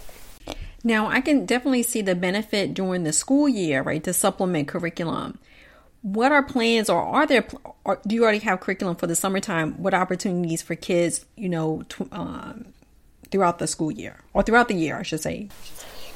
Now, 0.86 1.08
I 1.08 1.20
can 1.20 1.48
definitely 1.48 1.82
see 1.82 2.04
the 2.04 2.14
benefit 2.14 2.76
during 2.76 3.06
the 3.06 3.12
school 3.12 3.50
year, 3.50 3.82
right, 3.82 4.04
to 4.04 4.14
supplement 4.14 4.68
curriculum. 4.68 5.40
What 6.04 6.32
are 6.32 6.44
plans, 6.44 6.92
or 6.92 7.02
are 7.02 7.26
there? 7.26 7.48
Or 7.84 8.00
do 8.06 8.14
you 8.14 8.22
already 8.22 8.38
have 8.40 8.60
curriculum 8.60 8.96
for 8.96 9.08
the 9.08 9.16
summertime? 9.16 9.82
What 9.82 9.96
opportunities 9.96 10.62
for 10.62 10.76
kids, 10.76 11.26
you 11.36 11.50
know, 11.50 11.82
um, 12.12 12.68
throughout 13.32 13.58
the 13.58 13.66
school 13.66 13.92
year 13.92 14.18
or 14.34 14.44
throughout 14.44 14.68
the 14.68 14.76
year, 14.76 14.98
I 15.00 15.02
should 15.02 15.22
say? 15.22 15.50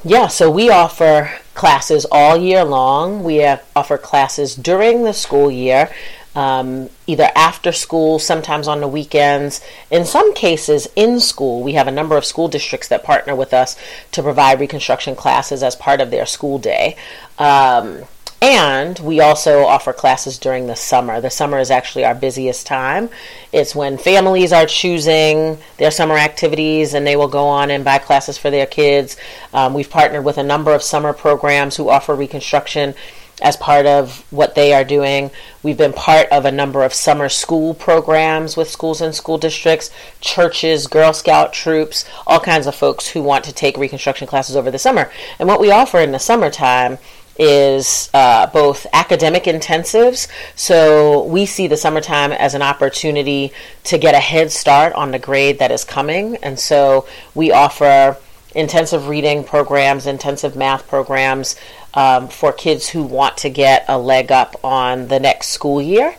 Yeah, 0.06 0.28
so 0.28 0.52
we 0.52 0.70
offer 0.70 1.32
classes 1.56 2.06
all 2.12 2.38
year 2.38 2.64
long. 2.64 3.24
We 3.24 3.44
offer 3.76 3.98
classes 3.98 4.56
during 4.56 5.04
the 5.04 5.14
school 5.14 5.50
year, 5.50 5.92
um, 6.36 6.90
either 7.08 7.30
after 7.36 7.72
school, 7.72 8.20
sometimes 8.20 8.68
on 8.68 8.82
the 8.82 8.88
weekends. 8.88 9.62
In 9.90 10.06
some 10.06 10.34
cases, 10.34 10.88
in 10.96 11.20
school. 11.20 11.64
We 11.64 11.74
have 11.74 11.88
a 11.88 11.92
number 11.92 12.18
of 12.18 12.26
school 12.26 12.48
districts 12.48 12.88
that 12.90 13.04
partner 13.04 13.36
with 13.36 13.54
us 13.54 13.76
to 14.12 14.24
provide 14.24 14.60
Reconstruction 14.60 15.16
classes 15.16 15.64
as 15.64 15.76
part 15.76 16.02
of 16.02 16.12
their 16.12 16.26
school 16.26 16.60
day. 16.60 16.96
Um, 17.38 18.04
and 18.42 18.98
we 19.00 19.20
also 19.20 19.66
offer 19.66 19.92
classes 19.92 20.38
during 20.38 20.68
the 20.68 20.76
summer. 20.76 21.20
The 21.20 21.30
summer 21.30 21.60
is 21.60 21.72
actually 21.72 22.06
our 22.06 22.16
busiest 22.16 22.66
time. 22.66 23.10
It's 23.52 23.76
when 23.76 23.98
families 23.98 24.54
are 24.54 24.66
choosing 24.66 25.58
their 25.78 25.92
summer 25.92 26.16
activities 26.16 26.94
and 26.94 27.06
they 27.06 27.18
will 27.18 27.28
go 27.28 27.46
on 27.48 27.70
and 27.70 27.84
buy 27.84 27.98
classes 27.98 28.38
for 28.38 28.50
their 28.50 28.66
kids. 28.66 29.18
Um, 29.54 29.74
we've 29.74 29.90
partnered 29.90 30.24
with 30.24 30.38
a 30.38 30.44
number 30.44 30.74
of 30.74 30.82
summer 30.82 31.12
programs 31.12 31.76
who 31.76 31.90
offer 31.90 32.16
Reconstruction 32.16 32.96
as 33.42 33.58
part 33.58 33.86
of 33.86 34.26
what 34.32 34.56
they 34.56 34.74
are 34.74 34.84
doing. 34.84 35.32
We've 35.64 35.78
been 35.78 35.94
part 35.94 36.28
of 36.30 36.46
a 36.46 36.52
number 36.52 36.84
of 36.84 36.94
summer 36.94 37.30
school 37.30 37.74
programs 37.74 38.56
with 38.56 38.70
schools 38.70 39.02
and 39.02 39.14
school 39.14 39.38
districts, 39.38 39.90
churches, 40.22 40.88
Girl 40.88 41.14
Scout 41.14 41.54
troops, 41.54 42.06
all 42.28 42.40
kinds 42.40 42.68
of 42.68 42.76
folks 42.76 43.08
who 43.08 43.22
want 43.22 43.44
to 43.46 43.54
take 43.54 43.78
Reconstruction 43.78 44.28
classes 44.28 44.56
over 44.56 44.72
the 44.72 44.80
summer. 44.80 45.12
And 45.40 45.48
what 45.48 45.60
we 45.60 45.72
offer 45.72 46.00
in 46.00 46.12
the 46.12 46.20
summertime 46.20 46.98
is 47.40 48.10
uh, 48.14 48.48
both 48.48 48.86
academic 48.92 49.46
intensives. 49.46 50.28
So 50.56 51.24
we 51.24 51.46
see 51.46 51.68
the 51.68 51.78
summertime 51.78 52.34
as 52.34 52.54
an 52.54 52.62
opportunity 52.62 53.54
to 53.86 53.98
get 53.98 54.14
a 54.14 54.20
head 54.20 54.52
start 54.52 54.94
on 54.94 55.12
the 55.12 55.20
grade 55.20 55.60
that 55.60 55.72
is 55.72 55.86
coming. 55.86 56.36
And 56.44 56.60
so 56.60 57.08
we 57.34 57.52
offer 57.52 58.18
intensive 58.54 59.08
reading 59.08 59.44
programs, 59.44 60.06
intensive 60.06 60.56
math 60.56 60.88
programs 60.88 61.56
um, 61.94 62.28
for 62.28 62.52
kids 62.52 62.90
who 62.90 63.04
want 63.04 63.38
to 63.38 63.50
get 63.50 63.86
a 63.88 63.98
leg 63.98 64.32
up 64.32 64.56
on 64.64 65.08
the 65.08 65.20
next 65.20 65.48
school 65.48 65.82
year. 65.82 66.16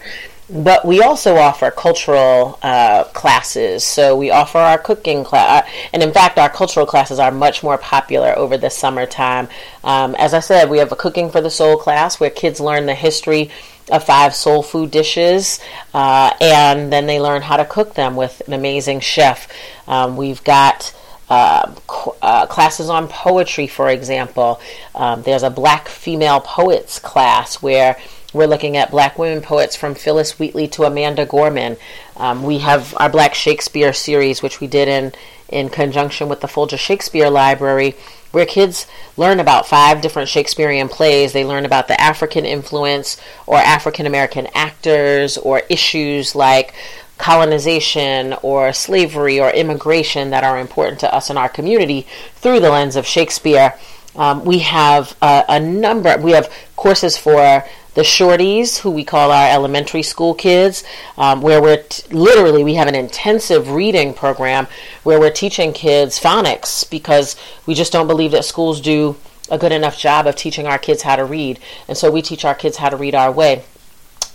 But 0.53 0.85
we 0.85 1.01
also 1.01 1.37
offer 1.37 1.71
cultural 1.71 2.59
uh, 2.61 3.05
classes. 3.05 3.85
So 3.85 4.17
we 4.17 4.33
offer 4.33 4.59
our 4.59 4.79
cooking 4.79 5.23
class. 5.23 5.63
Uh, 5.63 5.71
and 5.93 6.03
in 6.03 6.13
fact, 6.13 6.39
our 6.39 6.51
cultural 6.51 6.87
classes 6.87 7.21
are 7.21 7.31
much 7.31 7.63
more 7.63 7.79
popular 7.79 8.37
over 8.37 8.59
the 8.59 8.69
summertime. 8.69 9.49
Um, 9.85 10.17
as 10.17 10.35
I 10.35 10.41
said, 10.41 10.69
we 10.69 10.79
have 10.79 10.91
a 10.91 10.97
Cooking 10.97 11.31
for 11.31 11.41
the 11.41 11.51
Soul 11.51 11.77
class 11.77 12.19
where 12.19 12.31
kids 12.31 12.59
learn 12.59 12.87
the 12.87 12.95
history 12.95 13.51
of 13.93 14.05
five 14.05 14.35
soul 14.35 14.63
food 14.63 14.91
dishes 14.91 15.61
uh, 15.95 16.33
and 16.41 16.93
then 16.93 17.07
they 17.07 17.21
learn 17.21 17.43
how 17.43 17.57
to 17.57 17.65
cook 17.65 17.95
them 17.95 18.17
with 18.17 18.43
an 18.47 18.53
amazing 18.53 19.01
chef. 19.01 19.49
Um, 19.87 20.17
we've 20.17 20.43
got 20.45 20.95
uh, 21.31 21.73
uh, 22.21 22.47
classes 22.47 22.91
on 22.91 23.09
poetry, 23.09 23.69
for 23.69 23.89
example. 23.89 24.61
Um, 24.95 25.23
there's 25.23 25.45
a 25.45 25.51
black 25.51 25.89
female 25.89 26.41
poets 26.41 26.99
class 26.99 27.63
where 27.63 27.97
we're 28.33 28.47
looking 28.47 28.77
at 28.77 28.91
black 28.91 29.19
women 29.19 29.43
poets 29.43 29.77
from 29.77 29.95
Phillis 29.95 30.39
Wheatley 30.39 30.69
to 30.69 30.85
Amanda 30.85 31.25
Gorman. 31.25 31.77
Um, 32.17 32.43
we 32.43 32.59
have 32.59 32.95
our 32.99 33.09
Black 33.09 33.35
Shakespeare 33.35 33.93
series, 33.93 34.43
which 34.43 34.61
we 34.61 34.67
did 34.67 34.89
in, 34.89 35.13
in 35.49 35.69
conjunction 35.69 36.29
with 36.29 36.41
the 36.41 36.49
Folger 36.49 36.77
Shakespeare 36.77 37.31
Library, 37.31 37.97
where 38.31 38.47
kids 38.47 38.87
learn 39.17 39.41
about 39.41 39.67
five 39.67 40.01
different 40.01 40.29
Shakespearean 40.29 40.89
plays. 40.89 41.33
They 41.33 41.45
learn 41.45 41.65
about 41.65 41.89
the 41.89 42.01
African 42.01 42.45
influence 42.45 43.21
or 43.47 43.57
African 43.57 44.07
American 44.07 44.49
actors 44.55 45.37
or 45.39 45.63
issues 45.69 46.35
like 46.37 46.73
colonization 47.21 48.35
or 48.43 48.73
slavery 48.73 49.39
or 49.39 49.51
immigration 49.51 50.31
that 50.31 50.43
are 50.43 50.59
important 50.59 50.99
to 51.01 51.15
us 51.15 51.31
in 51.31 51.37
our 51.37 51.49
community 51.49 52.07
through 52.35 52.61
the 52.61 52.71
lens 52.71 52.97
of 52.97 53.07
Shakespeare. 53.07 53.75
Um, 54.17 54.45
we 54.45 54.61
have 54.61 55.17
a, 55.23 55.45
a 55.49 55.61
number, 55.61 56.17
we 56.19 56.33
have 56.33 56.53
courses 56.77 57.17
for 57.17 57.65
the 57.95 58.03
shorties, 58.03 58.79
who 58.79 58.91
we 58.91 59.05
call 59.05 59.31
our 59.31 59.51
elementary 59.51 60.03
school 60.03 60.35
kids, 60.35 60.83
um, 61.19 61.43
where 61.43 61.61
we're 61.61 61.83
t- 61.83 62.03
literally 62.11 62.65
we 62.65 62.75
have 62.75 62.89
an 62.89 62.95
intensive 62.95 63.71
reading 63.71 64.15
program 64.15 64.67
where 65.03 65.21
we're 65.21 65.31
teaching 65.31 65.73
kids 65.73 66.19
phonics 66.19 66.89
because 66.89 67.37
we 67.67 67.75
just 67.75 67.93
don't 67.93 68.07
believe 68.07 68.31
that 68.31 68.45
schools 68.45 68.81
do 68.81 69.17
a 69.51 69.59
good 69.59 69.73
enough 69.73 69.99
job 69.99 70.27
of 70.27 70.37
teaching 70.37 70.67
our 70.67 70.79
kids 70.79 71.03
how 71.03 71.17
to 71.17 71.25
read, 71.25 71.59
and 71.89 71.99
so 71.99 72.11
we 72.11 72.23
teach 72.23 72.45
our 72.45 72.55
kids 72.55 72.77
how 72.77 72.89
to 72.89 72.97
read 72.97 73.15
our 73.15 73.31
way. 73.31 73.65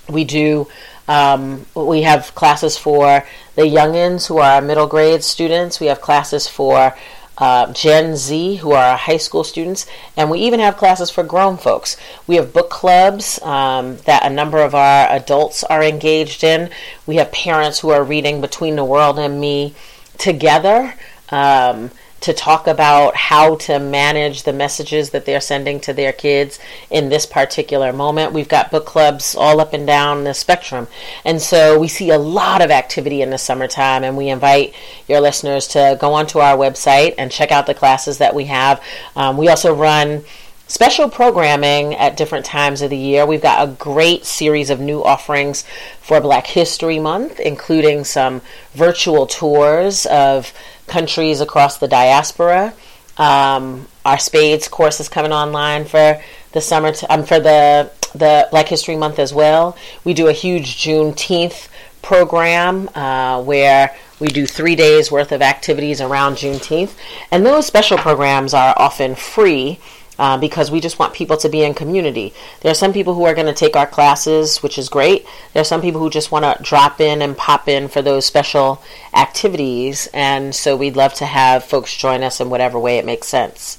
We 0.10 0.24
do. 0.24 0.68
Um, 1.07 1.65
we 1.75 2.01
have 2.01 2.33
classes 2.35 2.77
for 2.77 3.24
the 3.55 3.63
youngins 3.63 4.27
who 4.27 4.39
are 4.39 4.62
middle 4.62 4.88
grade 4.88 5.24
students. 5.24 5.79
We 5.79 5.88
have 5.88 6.01
classes 6.01 6.47
for 6.47 6.95
uh, 7.38 7.71
Gen 7.74 8.15
Z, 8.15 8.55
who 8.57 8.71
are 8.71 8.97
high 8.97 9.17
school 9.17 9.43
students, 9.43 9.85
and 10.15 10.31
we 10.31 10.39
even 10.39 10.59
have 10.59 10.77
classes 10.77 11.09
for 11.09 11.24
grown 11.24 11.57
folks. 11.57 11.97
We 12.27 12.35
have 12.35 12.53
book 12.53 12.69
clubs 12.69 13.41
um, 13.41 13.97
that 14.05 14.25
a 14.25 14.29
number 14.29 14.59
of 14.59 14.74
our 14.74 15.09
adults 15.09 15.63
are 15.63 15.83
engaged 15.83 16.43
in. 16.43 16.69
We 17.05 17.17
have 17.17 17.31
parents 17.31 17.79
who 17.79 17.89
are 17.89 18.03
reading 18.03 18.41
Between 18.41 18.75
the 18.75 18.85
World 18.85 19.19
and 19.19 19.39
Me 19.39 19.75
together. 20.17 20.93
Um, 21.29 21.91
to 22.22 22.34
talk 22.34 22.65
about 22.65 23.15
how 23.15 23.55
to 23.55 23.77
manage 23.77 24.43
the 24.43 24.53
messages 24.53 25.12
that 25.12 25.25
they're 25.25 25.41
sending 25.41 25.79
to 25.81 25.93
their 25.93 26.12
kids 26.12 26.60
in 26.89 27.10
this 27.10 27.25
particular 27.25 27.93
moment. 27.93 28.34
We've 28.34 28.50
got 28.50 28.72
book 28.72 28.86
clubs 28.86 29.36
all 29.36 29.60
up 29.60 29.74
and 29.74 29.86
down 29.86 30.24
the 30.24 30.34
spectrum. 30.34 30.88
And 31.24 31.41
so 31.41 31.77
we 31.77 31.88
see 31.88 32.10
a 32.10 32.17
lot 32.17 32.62
of 32.62 32.72
activity 32.72 33.22
in 33.22 33.29
the 33.29 33.38
summertime, 33.38 34.03
and 34.03 34.17
we 34.17 34.29
invite 34.29 34.74
your 35.07 35.22
listeners 35.22 35.67
to 35.69 35.98
go 36.00 36.13
onto 36.13 36.39
our 36.39 36.57
website 36.57 37.15
and 37.17 37.31
check 37.31 37.51
out 37.51 37.67
the 37.67 37.74
classes 37.74 38.17
that 38.17 38.34
we 38.34 38.45
have. 38.45 38.81
Um, 39.15 39.38
we 39.38 39.48
also 39.48 39.74
run 39.74 40.24
special 40.67 41.10
programming 41.10 41.93
at 41.93 42.17
different 42.17 42.45
times 42.45 42.81
of 42.81 42.89
the 42.89 42.98
year. 42.98 43.25
We've 43.25 43.41
got 43.41 43.67
a 43.67 43.72
great 43.72 44.25
series 44.25 44.72
of 44.72 44.79
new 44.79 45.03
offerings 45.03 45.63
for 46.01 46.19
Black 46.19 46.48
History 46.48 46.98
Month, 46.98 47.39
including 47.39 48.03
some 48.03 48.41
virtual 48.74 49.27
tours 49.27 50.07
of 50.07 50.51
countries 50.88 51.42
across 51.42 51.77
the 51.77 51.88
diaspora. 51.88 52.74
Um, 53.18 53.88
our 54.04 54.20
Spades 54.20 54.68
course 54.68 55.00
is 55.00 55.10
coming 55.10 55.32
online 55.32 55.86
for 55.86 56.22
the 56.51 56.62
summer, 56.62 56.92
t- 56.92 57.08
um, 57.08 57.24
for 57.24 57.39
the 57.39 57.92
the 58.13 58.48
Black 58.50 58.68
History 58.70 58.96
Month 58.96 59.20
as 59.20 59.34
well. 59.34 59.77
We 60.04 60.13
do 60.13 60.27
a 60.27 60.32
huge 60.32 60.77
Juneteenth 60.77 61.68
program 62.01 62.89
uh, 62.96 63.42
where 63.44 63.96
we 64.20 64.27
do 64.27 64.46
three 64.46 64.75
days 64.75 65.12
worth 65.12 65.32
of 65.32 65.42
activities 65.42 66.00
around 66.00 66.36
Juneteenth, 66.36 66.94
and 67.32 67.46
those 67.46 67.65
special 67.65 67.98
programs 67.98 68.54
are 68.54 68.74
often 68.77 69.15
free 69.15 69.80
uh, 70.19 70.38
because 70.38 70.72
we 70.72 70.79
just 70.79 71.00
want 71.00 71.13
people 71.13 71.38
to 71.38 71.50
be 71.50 71.63
in 71.63 71.74
community. 71.74 72.34
There 72.62 72.72
are 72.72 72.75
some 72.75 72.93
people 72.93 73.13
who 73.13 73.25
are 73.25 73.34
going 73.34 73.48
to 73.48 73.53
take 73.53 73.75
our 73.75 73.88
classes, 73.88 74.62
which 74.63 74.77
is 74.77 74.89
great. 74.89 75.25
There 75.53 75.62
are 75.62 75.65
some 75.65 75.81
people 75.81 76.01
who 76.01 76.10
just 76.10 76.31
want 76.31 76.45
to 76.45 76.63
drop 76.63 77.01
in 77.01 77.22
and 77.22 77.38
pop 77.38 77.67
in 77.67 77.88
for 77.88 78.01
those 78.01 78.25
special 78.25 78.81
activities, 79.13 80.07
and 80.13 80.53
so 80.55 80.75
we'd 80.75 80.95
love 80.95 81.13
to 81.15 81.25
have 81.25 81.63
folks 81.63 81.95
join 81.95 82.24
us 82.24 82.39
in 82.39 82.50
whatever 82.50 82.79
way 82.79 82.98
it 82.98 83.05
makes 83.05 83.27
sense. 83.27 83.77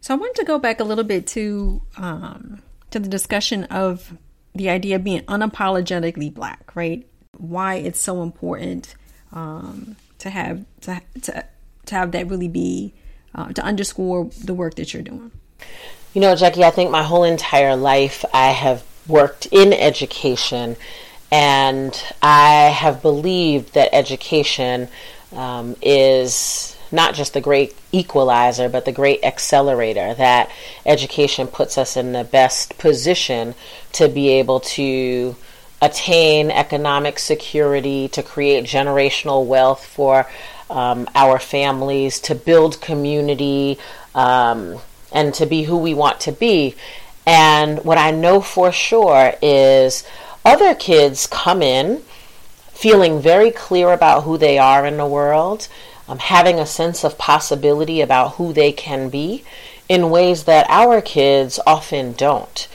So 0.00 0.14
I 0.14 0.16
wanted 0.16 0.36
to 0.36 0.44
go 0.44 0.58
back 0.58 0.80
a 0.80 0.84
little 0.84 1.04
bit 1.04 1.26
to 1.28 1.82
um, 1.96 2.62
to 2.90 2.98
the 2.98 3.08
discussion 3.08 3.64
of 3.64 4.12
the 4.54 4.68
idea 4.68 4.96
of 4.96 5.04
being 5.04 5.22
unapologetically 5.22 6.32
black, 6.32 6.74
right? 6.74 7.06
Why 7.38 7.76
it's 7.76 8.00
so 8.00 8.22
important 8.22 8.94
um, 9.32 9.96
to 10.18 10.30
have 10.30 10.64
to, 10.82 11.00
to 11.22 11.44
to 11.86 11.94
have 11.94 12.12
that 12.12 12.28
really 12.28 12.48
be 12.48 12.94
uh, 13.34 13.52
to 13.52 13.62
underscore 13.62 14.30
the 14.44 14.54
work 14.54 14.74
that 14.74 14.92
you're 14.92 15.02
doing. 15.02 15.30
You 16.14 16.20
know, 16.20 16.36
Jackie, 16.36 16.64
I 16.64 16.70
think 16.70 16.90
my 16.90 17.02
whole 17.02 17.24
entire 17.24 17.76
life 17.76 18.24
I 18.34 18.48
have 18.48 18.84
worked 19.06 19.46
in 19.50 19.72
education 19.72 20.76
and 21.30 22.00
I 22.20 22.68
have 22.68 23.00
believed 23.00 23.72
that 23.74 23.94
education 23.94 24.88
um, 25.32 25.76
is 25.80 26.76
not 26.92 27.14
just 27.14 27.32
the 27.32 27.40
great 27.40 27.74
equalizer, 27.90 28.68
but 28.68 28.84
the 28.84 28.92
great 28.92 29.24
accelerator. 29.24 30.12
That 30.12 30.50
education 30.84 31.46
puts 31.46 31.78
us 31.78 31.96
in 31.96 32.12
the 32.12 32.24
best 32.24 32.76
position 32.78 33.54
to 33.92 34.08
be 34.08 34.28
able 34.28 34.60
to 34.60 35.34
attain 35.80 36.50
economic 36.50 37.18
security, 37.18 38.08
to 38.08 38.22
create 38.22 38.64
generational 38.64 39.46
wealth 39.46 39.84
for 39.84 40.28
um, 40.68 41.08
our 41.14 41.38
families, 41.38 42.20
to 42.20 42.34
build 42.34 42.80
community. 42.80 43.78
Um, 44.14 44.78
and 45.12 45.34
to 45.34 45.46
be 45.46 45.64
who 45.64 45.76
we 45.76 45.94
want 45.94 46.20
to 46.20 46.32
be. 46.32 46.74
And 47.26 47.84
what 47.84 47.98
I 47.98 48.10
know 48.10 48.40
for 48.40 48.72
sure 48.72 49.34
is 49.40 50.04
other 50.44 50.74
kids 50.74 51.26
come 51.26 51.62
in 51.62 52.02
feeling 52.72 53.20
very 53.20 53.50
clear 53.50 53.92
about 53.92 54.24
who 54.24 54.36
they 54.36 54.58
are 54.58 54.84
in 54.84 54.96
the 54.96 55.06
world, 55.06 55.68
um, 56.08 56.18
having 56.18 56.58
a 56.58 56.66
sense 56.66 57.04
of 57.04 57.16
possibility 57.16 58.00
about 58.00 58.34
who 58.34 58.52
they 58.52 58.72
can 58.72 59.08
be 59.08 59.44
in 59.88 60.10
ways 60.10 60.44
that 60.44 60.66
our 60.68 61.00
kids 61.00 61.60
often 61.66 62.12
don't. 62.12 62.66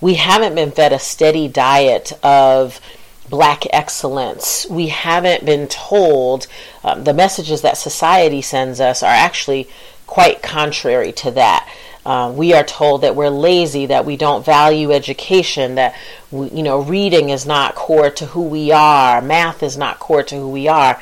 We 0.00 0.14
haven't 0.14 0.56
been 0.56 0.72
fed 0.72 0.92
a 0.92 0.98
steady 0.98 1.46
diet 1.46 2.12
of 2.24 2.80
black 3.28 3.64
excellence. 3.72 4.66
We 4.68 4.88
haven't 4.88 5.44
been 5.44 5.68
told 5.68 6.48
um, 6.82 7.04
the 7.04 7.14
messages 7.14 7.62
that 7.62 7.76
society 7.76 8.42
sends 8.42 8.80
us 8.80 9.02
are 9.02 9.06
actually 9.14 9.68
quite 10.12 10.42
contrary 10.42 11.10
to 11.10 11.30
that. 11.30 11.66
Uh, 12.04 12.30
we 12.36 12.52
are 12.52 12.64
told 12.64 13.00
that 13.00 13.16
we're 13.16 13.30
lazy, 13.30 13.86
that 13.86 14.04
we 14.04 14.14
don't 14.14 14.44
value 14.44 14.92
education, 14.92 15.76
that 15.76 15.94
we, 16.30 16.50
you 16.50 16.62
know 16.62 16.82
reading 16.82 17.30
is 17.30 17.46
not 17.46 17.74
core 17.74 18.10
to 18.10 18.26
who 18.26 18.42
we 18.42 18.70
are, 18.70 19.22
math 19.22 19.62
is 19.62 19.78
not 19.78 19.98
core 19.98 20.22
to 20.22 20.34
who 20.34 20.50
we 20.50 20.68
are. 20.68 21.00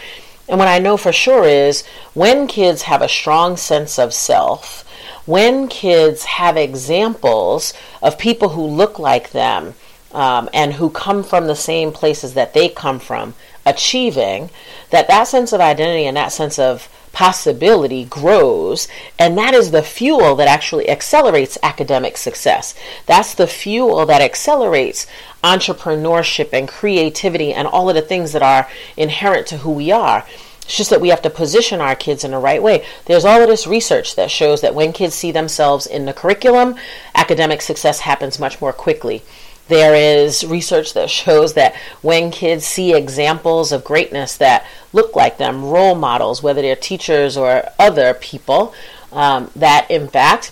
And 0.49 0.61
what 0.61 0.69
I 0.69 0.79
know 0.79 0.97
for 0.97 1.11
sure 1.11 1.45
is 1.45 1.85
when 2.15 2.47
kids 2.47 2.83
have 2.83 3.03
a 3.03 3.09
strong 3.09 3.57
sense 3.57 3.99
of 3.99 4.15
self, 4.15 4.89
when 5.27 5.67
kids 5.67 6.23
have 6.23 6.57
examples 6.57 7.75
of 8.01 8.17
people 8.17 8.51
who 8.51 8.65
look 8.65 9.01
like 9.01 9.33
them 9.33 9.75
um, 10.13 10.49
and 10.55 10.75
who 10.75 10.89
come 10.89 11.25
from 11.25 11.49
the 11.49 11.57
same 11.57 11.91
places 11.91 12.35
that 12.35 12.55
they 12.55 12.69
come 12.69 13.01
from, 13.01 13.35
achieving, 13.67 14.51
that 14.91 15.09
that 15.09 15.27
sense 15.27 15.53
of 15.53 15.61
identity 15.61 16.07
and 16.07 16.17
that 16.17 16.31
sense 16.31 16.61
of 16.61 16.89
possibility 17.13 18.05
grows, 18.05 18.89
and 19.19 19.37
that 19.37 19.55
is 19.55 19.71
the 19.71 19.83
fuel 19.83 20.35
that 20.37 20.49
actually 20.49 20.89
accelerates 20.89 21.59
academic 21.63 22.17
success. 22.17 22.75
That's 23.07 23.35
the 23.35 23.47
fuel 23.47 24.07
that 24.07 24.23
accelerates 24.23 25.07
entrepreneurship 25.43 26.53
and 26.53 26.69
creativity 26.69 27.53
and 27.53 27.67
all 27.67 27.89
of 27.89 27.95
the 27.95 28.03
things 28.03 28.33
that 28.33 28.43
are 28.43 28.69
inherent 28.97 29.47
to 29.49 29.59
who 29.59 29.71
we 29.71 29.91
are. 29.91 30.25
It's 30.63 30.77
just 30.77 30.91
that 30.91 31.01
we 31.01 31.09
have 31.09 31.23
to 31.23 31.31
position 31.31 31.81
our 31.81 31.97
kids 31.97 32.23
in 32.23 32.31
the 32.31 32.39
right 32.39 32.63
way. 32.63 32.87
There's 33.07 33.25
all 33.25 33.43
of 33.43 33.49
this 33.49 33.67
research 33.67 34.15
that 34.15 34.31
shows 34.31 34.61
that 34.61 34.75
when 34.75 34.93
kids 34.93 35.17
see 35.17 35.33
themselves 35.33 35.87
in 35.87 36.05
the 36.05 36.13
curriculum, 36.13 36.77
academic 37.15 37.61
success 37.61 38.01
happens 38.01 38.39
much 38.39 38.61
more 38.61 38.73
quickly. 38.73 39.23
There 39.71 39.95
is 39.95 40.45
research 40.45 40.95
that 40.95 41.09
shows 41.09 41.55
that 41.55 41.77
when 42.03 42.33
kids 42.33 42.67
see 42.67 42.93
examples 42.93 43.71
of 43.71 43.85
greatness 43.85 44.37
that 44.39 44.67
look 44.93 45.15
like 45.15 45.39
them, 45.39 45.65
role 45.65 45.95
models, 45.95 46.43
whether 46.43 46.61
they're 46.61 46.75
teachers 46.75 47.37
or 47.37 47.69
other 47.79 48.13
people, 48.15 48.75
um, 49.13 49.49
that 49.55 49.89
in 49.89 50.09
fact 50.09 50.51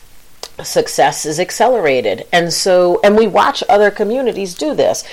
success 0.65 1.27
is 1.27 1.39
accelerated. 1.39 2.27
And 2.33 2.53
so, 2.53 3.01
and 3.03 3.17
we 3.17 3.27
watch 3.27 3.63
other 3.69 3.91
communities 3.91 4.55
do 4.55 4.75
this. 4.75 5.05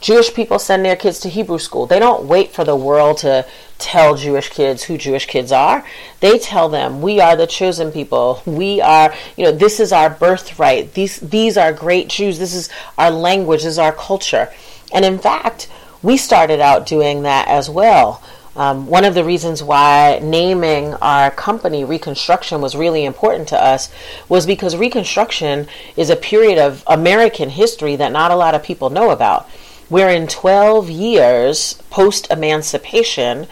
Jewish 0.00 0.32
people 0.32 0.58
send 0.58 0.84
their 0.84 0.96
kids 0.96 1.20
to 1.20 1.28
Hebrew 1.28 1.58
school. 1.58 1.86
They 1.86 1.98
don't 1.98 2.24
wait 2.24 2.52
for 2.52 2.64
the 2.64 2.76
world 2.76 3.18
to 3.18 3.46
tell 3.78 4.16
Jewish 4.16 4.48
kids 4.48 4.84
who 4.84 4.96
Jewish 4.96 5.26
kids 5.26 5.52
are. 5.52 5.84
They 6.20 6.38
tell 6.38 6.70
them, 6.70 7.02
we 7.02 7.20
are 7.20 7.36
the 7.36 7.46
chosen 7.46 7.92
people. 7.92 8.42
We 8.46 8.80
are, 8.80 9.12
you 9.36 9.44
know, 9.44 9.52
this 9.52 9.80
is 9.80 9.92
our 9.92 10.08
birthright. 10.08 10.94
These 10.94 11.20
these 11.20 11.58
are 11.58 11.74
great 11.74 12.08
Jews. 12.08 12.38
This 12.38 12.54
is 12.54 12.70
our 12.96 13.10
language, 13.10 13.64
this 13.64 13.72
is 13.72 13.78
our 13.78 13.92
culture. 13.92 14.50
And 14.94 15.04
in 15.04 15.18
fact, 15.18 15.68
we 16.02 16.16
started 16.16 16.60
out 16.60 16.86
doing 16.86 17.22
that 17.22 17.48
as 17.48 17.68
well. 17.68 18.22
Um, 18.54 18.86
one 18.86 19.04
of 19.04 19.14
the 19.14 19.24
reasons 19.24 19.62
why 19.62 20.20
naming 20.22 20.94
our 20.94 21.30
company 21.30 21.84
Reconstruction 21.84 22.60
was 22.60 22.74
really 22.74 23.04
important 23.04 23.48
to 23.48 23.62
us 23.62 23.90
was 24.28 24.44
because 24.44 24.76
Reconstruction 24.76 25.68
is 25.96 26.10
a 26.10 26.16
period 26.16 26.58
of 26.58 26.84
American 26.86 27.48
history 27.50 27.96
that 27.96 28.12
not 28.12 28.30
a 28.30 28.36
lot 28.36 28.54
of 28.54 28.62
people 28.62 28.90
know 28.90 29.10
about 29.10 29.48
where 29.88 30.08
in 30.08 30.26
12 30.26 30.88
years 30.88 31.74
post 31.90 32.30
emancipation, 32.30 33.46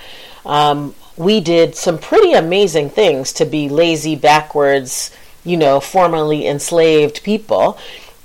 um, 0.46 0.94
we 1.16 1.38
did 1.38 1.74
some 1.74 1.98
pretty 1.98 2.32
amazing 2.32 2.88
things 2.88 3.34
to 3.34 3.44
be 3.44 3.68
lazy, 3.68 4.16
backwards, 4.16 5.10
you 5.44 5.56
know, 5.56 5.80
formerly 5.80 6.46
enslaved 6.46 7.22
people. 7.22 7.78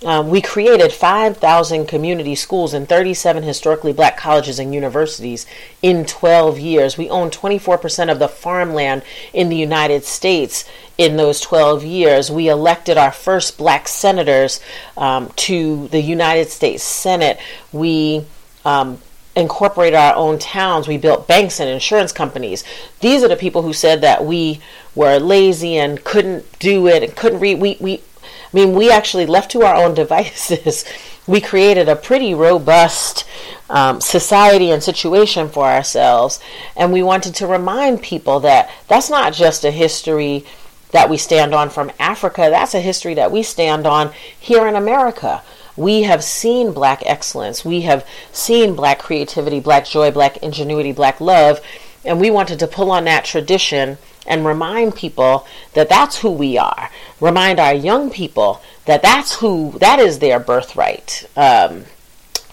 Um, 0.03 0.29
we 0.29 0.41
created 0.41 0.91
5,000 0.91 1.87
community 1.87 2.35
schools 2.35 2.73
and 2.73 2.87
37 2.87 3.43
historically 3.43 3.93
black 3.93 4.17
colleges 4.17 4.59
and 4.59 4.73
universities 4.73 5.45
in 5.81 6.05
12 6.05 6.59
years. 6.59 6.97
We 6.97 7.09
own 7.09 7.29
24% 7.31 8.11
of 8.11 8.19
the 8.19 8.27
farmland 8.27 9.03
in 9.31 9.47
the 9.47 9.55
United 9.55 10.03
States 10.03 10.65
in 10.97 11.15
those 11.15 11.39
12 11.39 11.85
years. 11.85 12.29
We 12.29 12.49
elected 12.49 12.97
our 12.97 13.11
first 13.11 13.57
black 13.57 13.87
senators 13.87 14.59
um, 14.97 15.31
to 15.37 15.87
the 15.87 16.01
United 16.01 16.49
States 16.49 16.83
Senate. 16.83 17.39
We 17.71 18.25
um, 18.65 18.99
incorporated 19.35 19.97
our 19.97 20.15
own 20.15 20.39
towns. 20.39 20.89
We 20.89 20.97
built 20.97 21.27
banks 21.27 21.59
and 21.61 21.69
insurance 21.69 22.11
companies. 22.11 22.65
These 22.99 23.23
are 23.23 23.29
the 23.29 23.35
people 23.35 23.61
who 23.61 23.73
said 23.73 24.01
that 24.01 24.25
we 24.25 24.59
were 24.93 25.19
lazy 25.19 25.77
and 25.77 26.03
couldn't 26.03 26.59
do 26.59 26.87
it 26.87 27.01
and 27.01 27.15
couldn't 27.15 27.39
read. 27.39 27.59
We, 27.59 27.77
we 27.79 28.01
I 28.45 28.55
mean, 28.55 28.73
we 28.73 28.89
actually 28.89 29.25
left 29.25 29.51
to 29.51 29.63
our 29.63 29.75
own 29.75 29.93
devices. 29.93 30.85
we 31.27 31.41
created 31.41 31.89
a 31.89 31.95
pretty 31.95 32.33
robust 32.33 33.25
um, 33.69 33.99
society 33.99 34.71
and 34.71 34.83
situation 34.83 35.49
for 35.49 35.65
ourselves, 35.65 36.39
and 36.75 36.93
we 36.93 37.01
wanted 37.01 37.35
to 37.35 37.47
remind 37.47 38.01
people 38.01 38.39
that 38.41 38.69
that's 38.87 39.09
not 39.09 39.33
just 39.33 39.65
a 39.65 39.71
history 39.71 40.45
that 40.91 41.09
we 41.09 41.17
stand 41.17 41.53
on 41.53 41.69
from 41.69 41.91
Africa, 41.99 42.47
that's 42.49 42.75
a 42.75 42.79
history 42.79 43.15
that 43.15 43.31
we 43.31 43.43
stand 43.43 43.85
on 43.87 44.13
here 44.39 44.67
in 44.67 44.75
America. 44.75 45.41
We 45.75 46.03
have 46.03 46.23
seen 46.23 46.71
black 46.71 47.03
excellence, 47.05 47.65
we 47.65 47.81
have 47.81 48.07
seen 48.31 48.75
black 48.75 48.99
creativity, 48.99 49.59
black 49.59 49.85
joy, 49.85 50.11
black 50.11 50.37
ingenuity, 50.37 50.91
black 50.91 51.19
love, 51.19 51.59
and 52.05 52.21
we 52.21 52.29
wanted 52.29 52.59
to 52.59 52.67
pull 52.67 52.91
on 52.91 53.05
that 53.05 53.25
tradition 53.25 53.97
and 54.25 54.45
remind 54.45 54.95
people 54.95 55.45
that 55.73 55.89
that's 55.89 56.19
who 56.19 56.31
we 56.31 56.57
are. 56.57 56.89
Remind 57.19 57.59
our 57.59 57.73
young 57.73 58.09
people 58.09 58.61
that 58.85 59.01
that's 59.01 59.35
who, 59.35 59.77
that 59.79 59.99
is 59.99 60.19
their 60.19 60.39
birthright. 60.39 61.29
Um, 61.35 61.85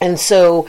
and 0.00 0.18
so, 0.18 0.68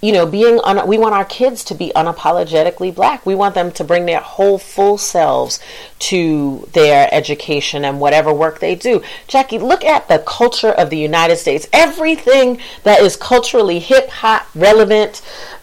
you 0.00 0.12
know, 0.12 0.24
being, 0.24 0.58
un- 0.64 0.88
we 0.88 0.96
want 0.96 1.14
our 1.14 1.26
kids 1.26 1.62
to 1.64 1.74
be 1.74 1.92
unapologetically 1.94 2.94
black. 2.94 3.26
We 3.26 3.34
want 3.34 3.54
them 3.54 3.70
to 3.72 3.84
bring 3.84 4.06
their 4.06 4.20
whole 4.20 4.56
full 4.56 4.96
selves 4.96 5.60
to 5.98 6.68
their 6.72 7.08
education 7.12 7.84
and 7.84 8.00
whatever 8.00 8.32
work 8.32 8.60
they 8.60 8.74
do. 8.74 9.02
Jackie, 9.28 9.58
look 9.58 9.84
at 9.84 10.08
the 10.08 10.20
culture 10.20 10.70
of 10.70 10.88
the 10.88 10.96
United 10.96 11.36
States. 11.36 11.68
Everything 11.72 12.60
that 12.84 13.00
is 13.00 13.16
culturally 13.16 13.78
hip 13.78 14.08
hop, 14.08 14.46
relevant, 14.54 15.20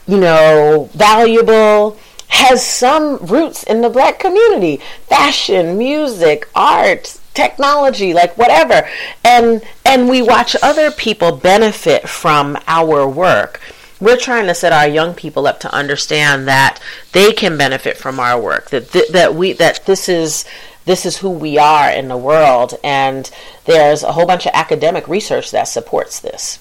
you 0.07 0.17
know, 0.17 0.89
valuable, 0.93 1.97
has 2.27 2.65
some 2.65 3.17
roots 3.17 3.63
in 3.63 3.81
the 3.81 3.89
black 3.89 4.19
community. 4.19 4.81
Fashion 5.07 5.77
music 5.77 6.47
art 6.55 7.19
technology 7.33 8.13
like 8.13 8.37
whatever. 8.37 8.87
And 9.23 9.61
and 9.85 10.09
we 10.09 10.21
watch 10.21 10.55
other 10.61 10.91
people 10.91 11.31
benefit 11.31 12.09
from 12.09 12.57
our 12.67 13.07
work. 13.07 13.61
We're 13.99 14.17
trying 14.17 14.47
to 14.47 14.55
set 14.55 14.73
our 14.73 14.87
young 14.87 15.13
people 15.13 15.47
up 15.47 15.59
to 15.61 15.73
understand 15.73 16.47
that 16.47 16.79
they 17.13 17.31
can 17.31 17.57
benefit 17.57 17.97
from 17.97 18.19
our 18.19 18.39
work 18.39 18.69
that 18.71 18.91
th- 18.91 19.09
that 19.09 19.35
we 19.35 19.53
that 19.53 19.85
this 19.85 20.09
is 20.09 20.45
this 20.85 21.05
is 21.05 21.17
who 21.17 21.29
we 21.29 21.57
are 21.57 21.89
in 21.89 22.07
the 22.07 22.17
world 22.17 22.75
and 22.83 23.29
there's 23.65 24.03
a 24.03 24.11
whole 24.13 24.25
bunch 24.25 24.45
of 24.45 24.51
academic 24.53 25.07
research 25.07 25.51
that 25.51 25.65
supports 25.65 26.19
this. 26.19 26.59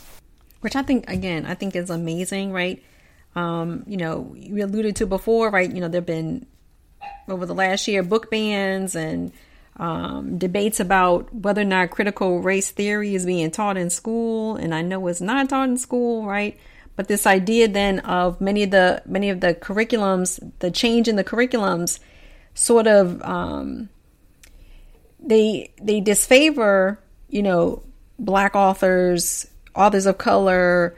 Which 0.60 0.74
i 0.76 0.82
think 0.82 1.08
again 1.08 1.46
i 1.46 1.54
think 1.54 1.76
is 1.76 1.90
amazing 1.90 2.52
right 2.52 2.82
um, 3.36 3.84
you 3.86 3.98
know, 3.98 4.34
you 4.34 4.64
alluded 4.64 4.96
to 4.96 5.06
before, 5.06 5.50
right? 5.50 5.70
You 5.70 5.80
know, 5.80 5.88
there 5.88 6.00
have 6.00 6.06
been 6.06 6.46
over 7.28 7.44
the 7.44 7.54
last 7.54 7.86
year 7.86 8.02
book 8.02 8.30
bans 8.30 8.96
and 8.96 9.30
um, 9.76 10.38
debates 10.38 10.80
about 10.80 11.32
whether 11.34 11.60
or 11.60 11.66
not 11.66 11.90
critical 11.90 12.40
race 12.40 12.70
theory 12.70 13.14
is 13.14 13.26
being 13.26 13.50
taught 13.50 13.76
in 13.76 13.90
school, 13.90 14.56
and 14.56 14.74
I 14.74 14.80
know 14.80 15.06
it's 15.06 15.20
not 15.20 15.50
taught 15.50 15.68
in 15.68 15.76
school, 15.76 16.24
right? 16.24 16.58
But 16.96 17.08
this 17.08 17.26
idea 17.26 17.68
then 17.68 17.98
of 18.00 18.40
many 18.40 18.62
of 18.62 18.70
the 18.70 19.02
many 19.04 19.28
of 19.28 19.40
the 19.40 19.54
curriculums, 19.54 20.40
the 20.60 20.70
change 20.70 21.06
in 21.06 21.16
the 21.16 21.24
curriculums, 21.24 22.00
sort 22.54 22.86
of 22.86 23.20
um, 23.20 23.90
they 25.20 25.74
they 25.80 26.00
disfavor, 26.00 26.98
you 27.28 27.42
know, 27.42 27.82
black 28.18 28.56
authors, 28.56 29.46
authors 29.74 30.06
of 30.06 30.16
color, 30.16 30.96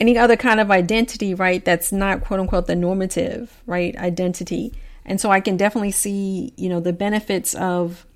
any 0.00 0.16
other 0.16 0.36
kind 0.36 0.58
of 0.58 0.70
identity, 0.70 1.34
right, 1.34 1.64
that's 1.64 1.92
not 1.92 2.24
quote 2.24 2.40
unquote 2.40 2.66
the 2.66 2.74
normative, 2.74 3.62
right, 3.66 3.94
identity. 3.96 4.72
And 5.04 5.20
so 5.20 5.30
I 5.30 5.40
can 5.40 5.56
definitely 5.56 5.90
see, 5.90 6.54
you 6.56 6.68
know, 6.68 6.80
the 6.80 6.92
benefits 6.92 7.54
of, 7.54 8.06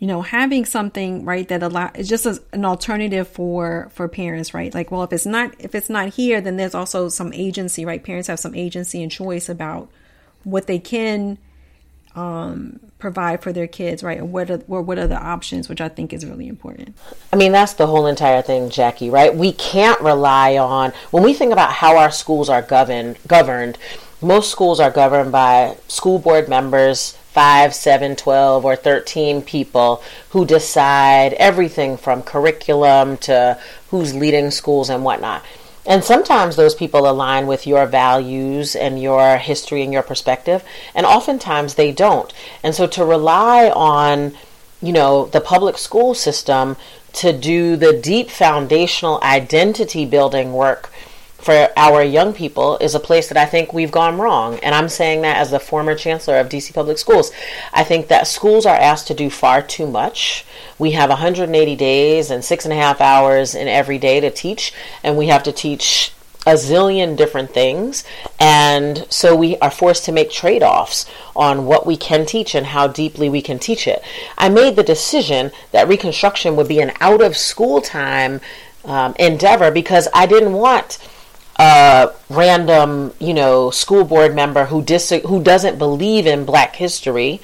you 0.00 0.08
know, 0.08 0.22
having 0.22 0.64
something, 0.64 1.24
right, 1.24 1.46
that 1.48 1.62
allow 1.62 1.90
it's 1.94 2.08
just 2.08 2.26
a, 2.26 2.42
an 2.52 2.64
alternative 2.64 3.28
for 3.28 3.88
for 3.94 4.08
parents, 4.08 4.52
right? 4.52 4.74
Like, 4.74 4.90
well, 4.90 5.04
if 5.04 5.12
it's 5.12 5.26
not 5.26 5.54
if 5.60 5.74
it's 5.74 5.88
not 5.88 6.10
here, 6.10 6.40
then 6.40 6.56
there's 6.56 6.74
also 6.74 7.08
some 7.08 7.32
agency, 7.32 7.84
right? 7.84 8.02
Parents 8.02 8.28
have 8.28 8.40
some 8.40 8.54
agency 8.54 9.02
and 9.02 9.10
choice 9.10 9.48
about 9.48 9.90
what 10.42 10.66
they 10.66 10.78
can 10.78 11.38
um, 12.14 12.80
provide 12.98 13.42
for 13.42 13.52
their 13.52 13.66
kids, 13.66 14.02
right? 14.02 14.20
Or 14.20 14.24
what 14.24 14.50
are, 14.50 14.62
or 14.68 14.82
what 14.82 14.98
are 14.98 15.06
the 15.06 15.20
options, 15.20 15.68
which 15.68 15.80
I 15.80 15.88
think 15.88 16.12
is 16.12 16.24
really 16.24 16.46
important. 16.46 16.96
I 17.32 17.36
mean, 17.36 17.52
that's 17.52 17.74
the 17.74 17.86
whole 17.86 18.06
entire 18.06 18.42
thing, 18.42 18.70
Jackie, 18.70 19.10
right? 19.10 19.34
We 19.34 19.52
can't 19.52 20.00
rely 20.00 20.56
on 20.56 20.92
when 21.10 21.22
we 21.22 21.34
think 21.34 21.52
about 21.52 21.72
how 21.72 21.96
our 21.96 22.10
schools 22.10 22.48
are 22.48 22.62
governed. 22.62 23.18
Governed, 23.26 23.78
most 24.22 24.50
schools 24.50 24.80
are 24.80 24.90
governed 24.90 25.32
by 25.32 25.76
school 25.88 26.18
board 26.18 26.48
members, 26.48 27.12
five, 27.32 27.74
seven, 27.74 28.16
twelve, 28.16 28.64
or 28.64 28.76
thirteen 28.76 29.42
people 29.42 30.02
who 30.30 30.46
decide 30.46 31.32
everything 31.34 31.96
from 31.96 32.22
curriculum 32.22 33.16
to 33.18 33.58
who's 33.88 34.14
leading 34.14 34.50
schools 34.50 34.88
and 34.88 35.04
whatnot. 35.04 35.44
And 35.86 36.02
sometimes 36.02 36.56
those 36.56 36.74
people 36.74 37.08
align 37.08 37.46
with 37.46 37.66
your 37.66 37.86
values 37.86 38.74
and 38.74 39.00
your 39.00 39.36
history 39.36 39.82
and 39.82 39.92
your 39.92 40.02
perspective, 40.02 40.64
and 40.94 41.04
oftentimes 41.04 41.74
they 41.74 41.92
don't. 41.92 42.32
And 42.62 42.74
so 42.74 42.86
to 42.86 43.04
rely 43.04 43.70
on, 43.70 44.34
you 44.80 44.92
know, 44.92 45.26
the 45.26 45.40
public 45.40 45.76
school 45.76 46.14
system 46.14 46.76
to 47.14 47.32
do 47.32 47.76
the 47.76 47.92
deep 47.92 48.30
foundational 48.30 49.20
identity 49.22 50.06
building 50.06 50.52
work 50.52 50.90
for 51.44 51.68
our 51.76 52.02
young 52.02 52.32
people 52.32 52.78
is 52.78 52.94
a 52.94 53.00
place 53.00 53.28
that 53.28 53.36
I 53.36 53.44
think 53.44 53.74
we've 53.74 53.92
gone 53.92 54.16
wrong. 54.16 54.58
And 54.60 54.74
I'm 54.74 54.88
saying 54.88 55.20
that 55.22 55.36
as 55.36 55.50
the 55.50 55.60
former 55.60 55.94
chancellor 55.94 56.38
of 56.38 56.48
DC 56.48 56.72
Public 56.72 56.96
Schools. 56.96 57.32
I 57.70 57.84
think 57.84 58.08
that 58.08 58.26
schools 58.26 58.64
are 58.64 58.74
asked 58.74 59.08
to 59.08 59.14
do 59.14 59.28
far 59.28 59.60
too 59.60 59.86
much. 59.86 60.46
We 60.78 60.92
have 60.92 61.10
180 61.10 61.76
days 61.76 62.30
and 62.30 62.42
six 62.42 62.64
and 62.64 62.72
a 62.72 62.76
half 62.76 62.98
hours 63.02 63.54
in 63.54 63.68
every 63.68 63.98
day 63.98 64.20
to 64.20 64.30
teach, 64.30 64.72
and 65.02 65.18
we 65.18 65.26
have 65.26 65.42
to 65.42 65.52
teach 65.52 66.12
a 66.46 66.54
zillion 66.54 67.14
different 67.14 67.50
things. 67.50 68.04
And 68.40 69.06
so 69.10 69.36
we 69.36 69.58
are 69.58 69.70
forced 69.70 70.06
to 70.06 70.12
make 70.12 70.30
trade 70.30 70.62
offs 70.62 71.04
on 71.36 71.66
what 71.66 71.86
we 71.86 71.98
can 71.98 72.24
teach 72.24 72.54
and 72.54 72.66
how 72.66 72.86
deeply 72.86 73.28
we 73.28 73.42
can 73.42 73.58
teach 73.58 73.86
it. 73.86 74.02
I 74.38 74.48
made 74.48 74.76
the 74.76 74.82
decision 74.82 75.52
that 75.72 75.88
Reconstruction 75.88 76.56
would 76.56 76.68
be 76.68 76.80
an 76.80 76.92
out 77.00 77.20
of 77.20 77.36
school 77.36 77.82
time 77.82 78.40
um, 78.86 79.14
endeavor 79.18 79.70
because 79.70 80.08
I 80.14 80.26
didn't 80.26 80.54
want 80.54 80.98
a 81.56 82.12
random, 82.28 83.12
you 83.18 83.34
know, 83.34 83.70
school 83.70 84.04
board 84.04 84.34
member 84.34 84.66
who 84.66 84.82
dis- 84.82 85.22
who 85.26 85.42
doesn't 85.42 85.78
believe 85.78 86.26
in 86.26 86.44
Black 86.44 86.76
history 86.76 87.40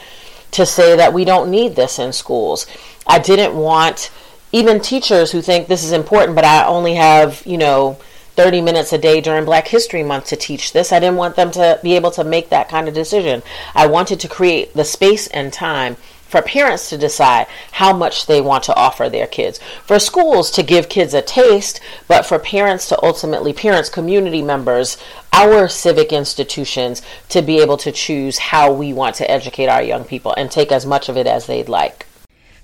to 0.51 0.67
say 0.67 0.97
that 0.97 1.13
we 1.13 1.25
don't 1.25 1.51
need 1.51 1.77
this 1.77 1.99
in 1.99 2.13
schools. 2.13 2.67
I 3.07 3.19
didn't 3.19 3.55
want 3.55 4.11
even 4.53 4.81
teachers 4.81 5.31
who 5.31 5.43
think 5.43 5.69
this 5.69 5.85
is 5.85 5.93
important, 5.93 6.35
but 6.35 6.45
I 6.45 6.67
only 6.67 6.95
have, 6.95 7.45
you 7.47 7.57
know, 7.57 7.99
30 8.35 8.63
minutes 8.63 8.93
a 8.93 8.99
day 8.99 9.21
during 9.21 9.45
Black 9.45 9.69
History 9.69 10.03
Month 10.03 10.27
to 10.27 10.37
teach 10.37 10.73
this. 10.73 10.93
I 10.93 10.99
didn't 10.99 11.17
want 11.17 11.37
them 11.37 11.51
to 11.53 11.79
be 11.83 11.95
able 11.95 12.11
to 12.13 12.25
make 12.25 12.49
that 12.49 12.69
kind 12.69 12.89
of 12.89 12.95
decision. 12.95 13.43
I 13.75 13.87
wanted 13.87 14.19
to 14.21 14.29
create 14.29 14.75
the 14.75 14.85
space 14.85 15.27
and 15.29 15.53
time 15.53 15.97
for 16.31 16.41
parents 16.41 16.89
to 16.89 16.97
decide 16.97 17.47
how 17.73 17.93
much 17.93 18.25
they 18.27 18.41
want 18.41 18.65
to 18.65 18.75
offer 18.77 19.09
their 19.09 19.27
kids, 19.27 19.59
for 19.85 19.99
schools 19.99 20.53
to 20.53 20.63
give 20.63 20.89
kids 20.89 21.13
a 21.13 21.21
taste, 21.21 21.81
but 22.07 22.25
for 22.25 22.39
parents 22.39 22.89
to 22.89 23.05
ultimately, 23.05 23.53
parents, 23.53 23.91
community 23.91 24.41
members, 24.41 24.97
our 25.33 25.69
civic 25.69 26.13
institutions 26.13 27.03
to 27.29 27.43
be 27.43 27.59
able 27.59 27.77
to 27.77 27.91
choose 27.91 28.39
how 28.39 28.73
we 28.73 28.93
want 28.93 29.17
to 29.17 29.29
educate 29.29 29.67
our 29.67 29.83
young 29.83 30.05
people 30.05 30.33
and 30.37 30.49
take 30.51 30.71
as 30.71 30.87
much 30.87 31.09
of 31.09 31.17
it 31.17 31.27
as 31.27 31.47
they'd 31.47 31.69
like. 31.69 32.07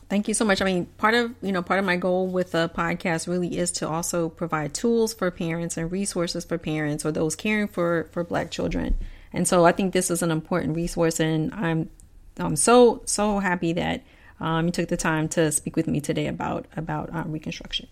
Thank 0.09 0.27
you 0.27 0.35
so 0.35 0.45
much. 0.45 0.63
I 0.63 0.65
mean, 0.65 0.87
part 0.97 1.15
of, 1.15 1.35
you 1.43 1.53
know, 1.53 1.63
part 1.63 1.79
of 1.79 1.85
my 1.85 1.97
goal 1.97 2.29
with 2.29 2.53
the 2.53 2.71
podcast 2.71 3.29
really 3.29 3.59
is 3.59 3.71
to 3.73 3.89
also 3.89 4.31
provide 4.31 4.73
tools 4.73 5.13
for 5.13 5.31
parents 5.31 5.77
and 5.77 5.93
resources 5.93 6.47
for 6.47 6.57
parents 6.57 7.05
or 7.05 7.13
those 7.13 7.37
caring 7.37 7.69
for 7.69 8.09
for 8.13 8.25
black 8.25 8.51
children. 8.51 8.97
And 9.33 9.47
so 9.47 9.67
I 9.67 9.73
think 9.73 9.93
this 9.93 10.11
is 10.11 10.23
an 10.23 10.31
important 10.31 10.77
resource 10.77 11.21
and 11.21 11.53
I'm 11.55 11.91
I'm 12.39 12.57
so 12.57 13.03
so 13.05 13.41
happy 13.41 13.75
that 13.75 14.03
um, 14.41 14.67
you 14.67 14.73
took 14.73 14.89
the 14.89 14.97
time 14.97 15.29
to 15.31 15.51
speak 15.51 15.77
with 15.77 15.87
me 15.87 16.01
today 16.01 16.27
about 16.27 16.67
about 16.77 17.13
um, 17.15 17.33
reconstruction. 17.33 17.89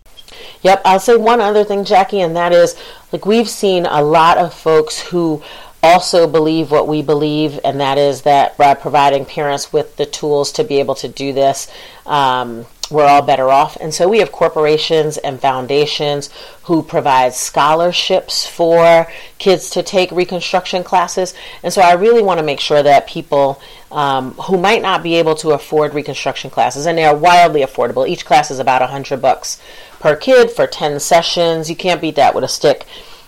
Yep, 0.63 0.81
I'll 0.85 0.99
say 0.99 1.17
one 1.17 1.41
other 1.41 1.63
thing, 1.63 1.83
Jackie, 1.83 2.21
and 2.21 2.35
that 2.35 2.51
is 2.51 2.75
like 3.11 3.25
we've 3.25 3.49
seen 3.49 3.85
a 3.85 4.01
lot 4.01 4.37
of 4.37 4.53
folks 4.53 4.99
who 4.99 5.43
also 5.83 6.27
believe 6.27 6.71
what 6.71 6.87
we 6.87 7.01
believe, 7.01 7.59
and 7.63 7.79
that 7.79 7.97
is 7.97 8.23
that 8.23 8.57
by 8.57 8.73
providing 8.73 9.25
parents 9.25 9.71
with 9.71 9.95
the 9.97 10.05
tools 10.05 10.51
to 10.53 10.63
be 10.63 10.79
able 10.79 10.95
to 10.95 11.07
do 11.07 11.33
this, 11.33 11.71
um, 12.05 12.65
we're 12.89 13.05
all 13.05 13.21
better 13.21 13.49
off. 13.49 13.77
And 13.79 13.93
so 13.93 14.07
we 14.07 14.19
have 14.19 14.31
corporations 14.31 15.17
and 15.17 15.39
foundations 15.39 16.29
who 16.63 16.81
provide 16.81 17.33
scholarships 17.33 18.47
for 18.47 19.07
kids 19.39 19.69
to 19.71 19.83
take 19.83 20.11
reconstruction 20.11 20.83
classes. 20.83 21.33
And 21.63 21.73
so 21.73 21.81
I 21.81 21.93
really 21.93 22.23
want 22.23 22.39
to 22.39 22.45
make 22.45 22.59
sure 22.59 22.81
that 22.81 23.07
people 23.07 23.61
um, 23.91 24.31
who 24.33 24.57
might 24.57 24.81
not 24.81 25.03
be 25.03 25.15
able 25.15 25.35
to 25.35 25.51
afford 25.51 25.93
reconstruction 25.93 26.49
classes, 26.49 26.85
and 26.85 26.97
they 26.97 27.05
are 27.05 27.15
wildly 27.15 27.61
affordable, 27.61 28.07
each 28.07 28.25
class 28.25 28.51
is 28.51 28.59
about 28.59 28.81
a 28.81 28.87
hundred 28.87 29.21
bucks 29.21 29.61
per 29.99 30.15
kid 30.15 30.51
for 30.51 30.67
10 30.67 30.99
sessions. 30.99 31.69
You 31.69 31.75
can't 31.75 32.01
beat 32.01 32.15
that 32.15 32.35
with 32.35 32.43
a 32.43 32.49
stick. 32.49 32.85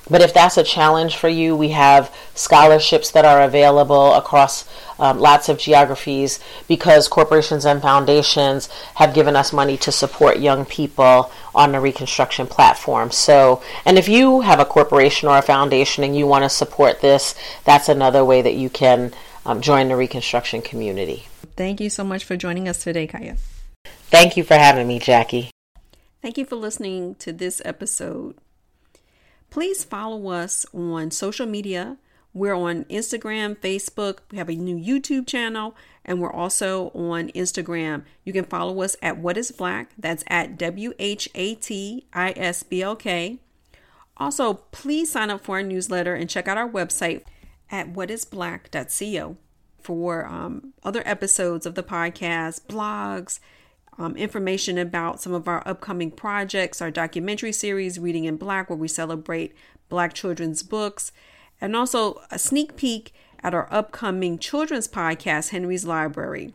But 0.09 0.21
if 0.21 0.33
that's 0.33 0.57
a 0.57 0.63
challenge 0.63 1.17
for 1.17 1.29
you, 1.29 1.55
we 1.55 1.69
have 1.69 2.13
scholarships 2.33 3.11
that 3.11 3.25
are 3.25 3.41
available 3.41 4.13
across 4.13 4.67
um, 4.99 5.19
lots 5.19 5.49
of 5.49 5.57
geographies 5.57 6.39
because 6.67 7.07
corporations 7.07 7.65
and 7.65 7.81
foundations 7.81 8.67
have 8.95 9.13
given 9.13 9.35
us 9.35 9.53
money 9.53 9.77
to 9.77 9.91
support 9.91 10.39
young 10.39 10.65
people 10.65 11.31
on 11.55 11.71
the 11.71 11.79
Reconstruction 11.79 12.47
platform. 12.47 13.11
So, 13.11 13.63
and 13.85 13.97
if 13.97 14.09
you 14.09 14.41
have 14.41 14.59
a 14.59 14.65
corporation 14.65 15.29
or 15.29 15.37
a 15.37 15.41
foundation 15.41 16.03
and 16.03 16.15
you 16.17 16.27
want 16.27 16.43
to 16.43 16.49
support 16.49 17.01
this, 17.01 17.35
that's 17.63 17.89
another 17.89 18.25
way 18.25 18.41
that 18.41 18.55
you 18.55 18.69
can 18.69 19.13
um, 19.45 19.61
join 19.61 19.87
the 19.87 19.95
Reconstruction 19.95 20.61
community. 20.61 21.27
Thank 21.55 21.79
you 21.79 21.89
so 21.89 22.03
much 22.03 22.23
for 22.23 22.35
joining 22.35 22.67
us 22.67 22.83
today, 22.83 23.07
Kaya. 23.07 23.37
Thank 24.09 24.37
you 24.37 24.43
for 24.43 24.55
having 24.55 24.87
me, 24.87 24.99
Jackie. 24.99 25.51
Thank 26.21 26.37
you 26.37 26.45
for 26.45 26.55
listening 26.55 27.15
to 27.15 27.31
this 27.31 27.61
episode. 27.63 28.35
Please 29.49 29.83
follow 29.83 30.29
us 30.29 30.65
on 30.73 31.11
social 31.11 31.47
media. 31.47 31.97
We're 32.33 32.53
on 32.53 32.85
Instagram, 32.85 33.57
Facebook. 33.57 34.19
We 34.31 34.37
have 34.37 34.49
a 34.49 34.55
new 34.55 34.77
YouTube 34.77 35.25
channel, 35.25 35.75
and 36.05 36.21
we're 36.21 36.31
also 36.31 36.89
on 36.89 37.29
Instagram. 37.29 38.03
You 38.23 38.33
can 38.33 38.45
follow 38.45 38.81
us 38.81 38.95
at 39.01 39.17
What 39.17 39.37
Is 39.37 39.51
Black. 39.51 39.91
That's 39.97 40.23
at 40.27 40.57
W 40.57 40.93
H 40.99 41.27
A 41.33 41.55
T 41.55 42.05
I 42.13 42.33
S 42.37 42.61
B 42.61 42.83
L 42.83 42.95
K. 42.95 43.39
Also, 44.17 44.55
please 44.71 45.11
sign 45.11 45.29
up 45.31 45.43
for 45.43 45.55
our 45.55 45.63
newsletter 45.63 46.13
and 46.13 46.29
check 46.29 46.47
out 46.47 46.57
our 46.57 46.69
website 46.69 47.23
at 47.71 47.93
whatisblack.co 47.93 49.37
for 49.81 50.25
um, 50.25 50.73
other 50.83 51.01
episodes 51.05 51.65
of 51.65 51.75
the 51.75 51.83
podcast, 51.83 52.65
blogs, 52.67 53.39
um, 53.99 54.15
information 54.15 54.77
about 54.77 55.21
some 55.21 55.33
of 55.33 55.47
our 55.47 55.61
upcoming 55.67 56.09
projects, 56.09 56.81
our 56.81 56.89
documentary 56.89 57.51
series, 57.51 57.99
Reading 57.99 58.23
in 58.23 58.37
Black, 58.37 58.69
where 58.69 58.77
we 58.77 58.87
celebrate 58.87 59.53
Black 59.89 60.13
children's 60.13 60.63
books, 60.63 61.11
and 61.59 61.75
also 61.75 62.21
a 62.31 62.39
sneak 62.39 62.77
peek 62.77 63.13
at 63.43 63.53
our 63.53 63.67
upcoming 63.71 64.39
children's 64.39 64.87
podcast, 64.87 65.49
Henry's 65.49 65.85
Library. 65.85 66.53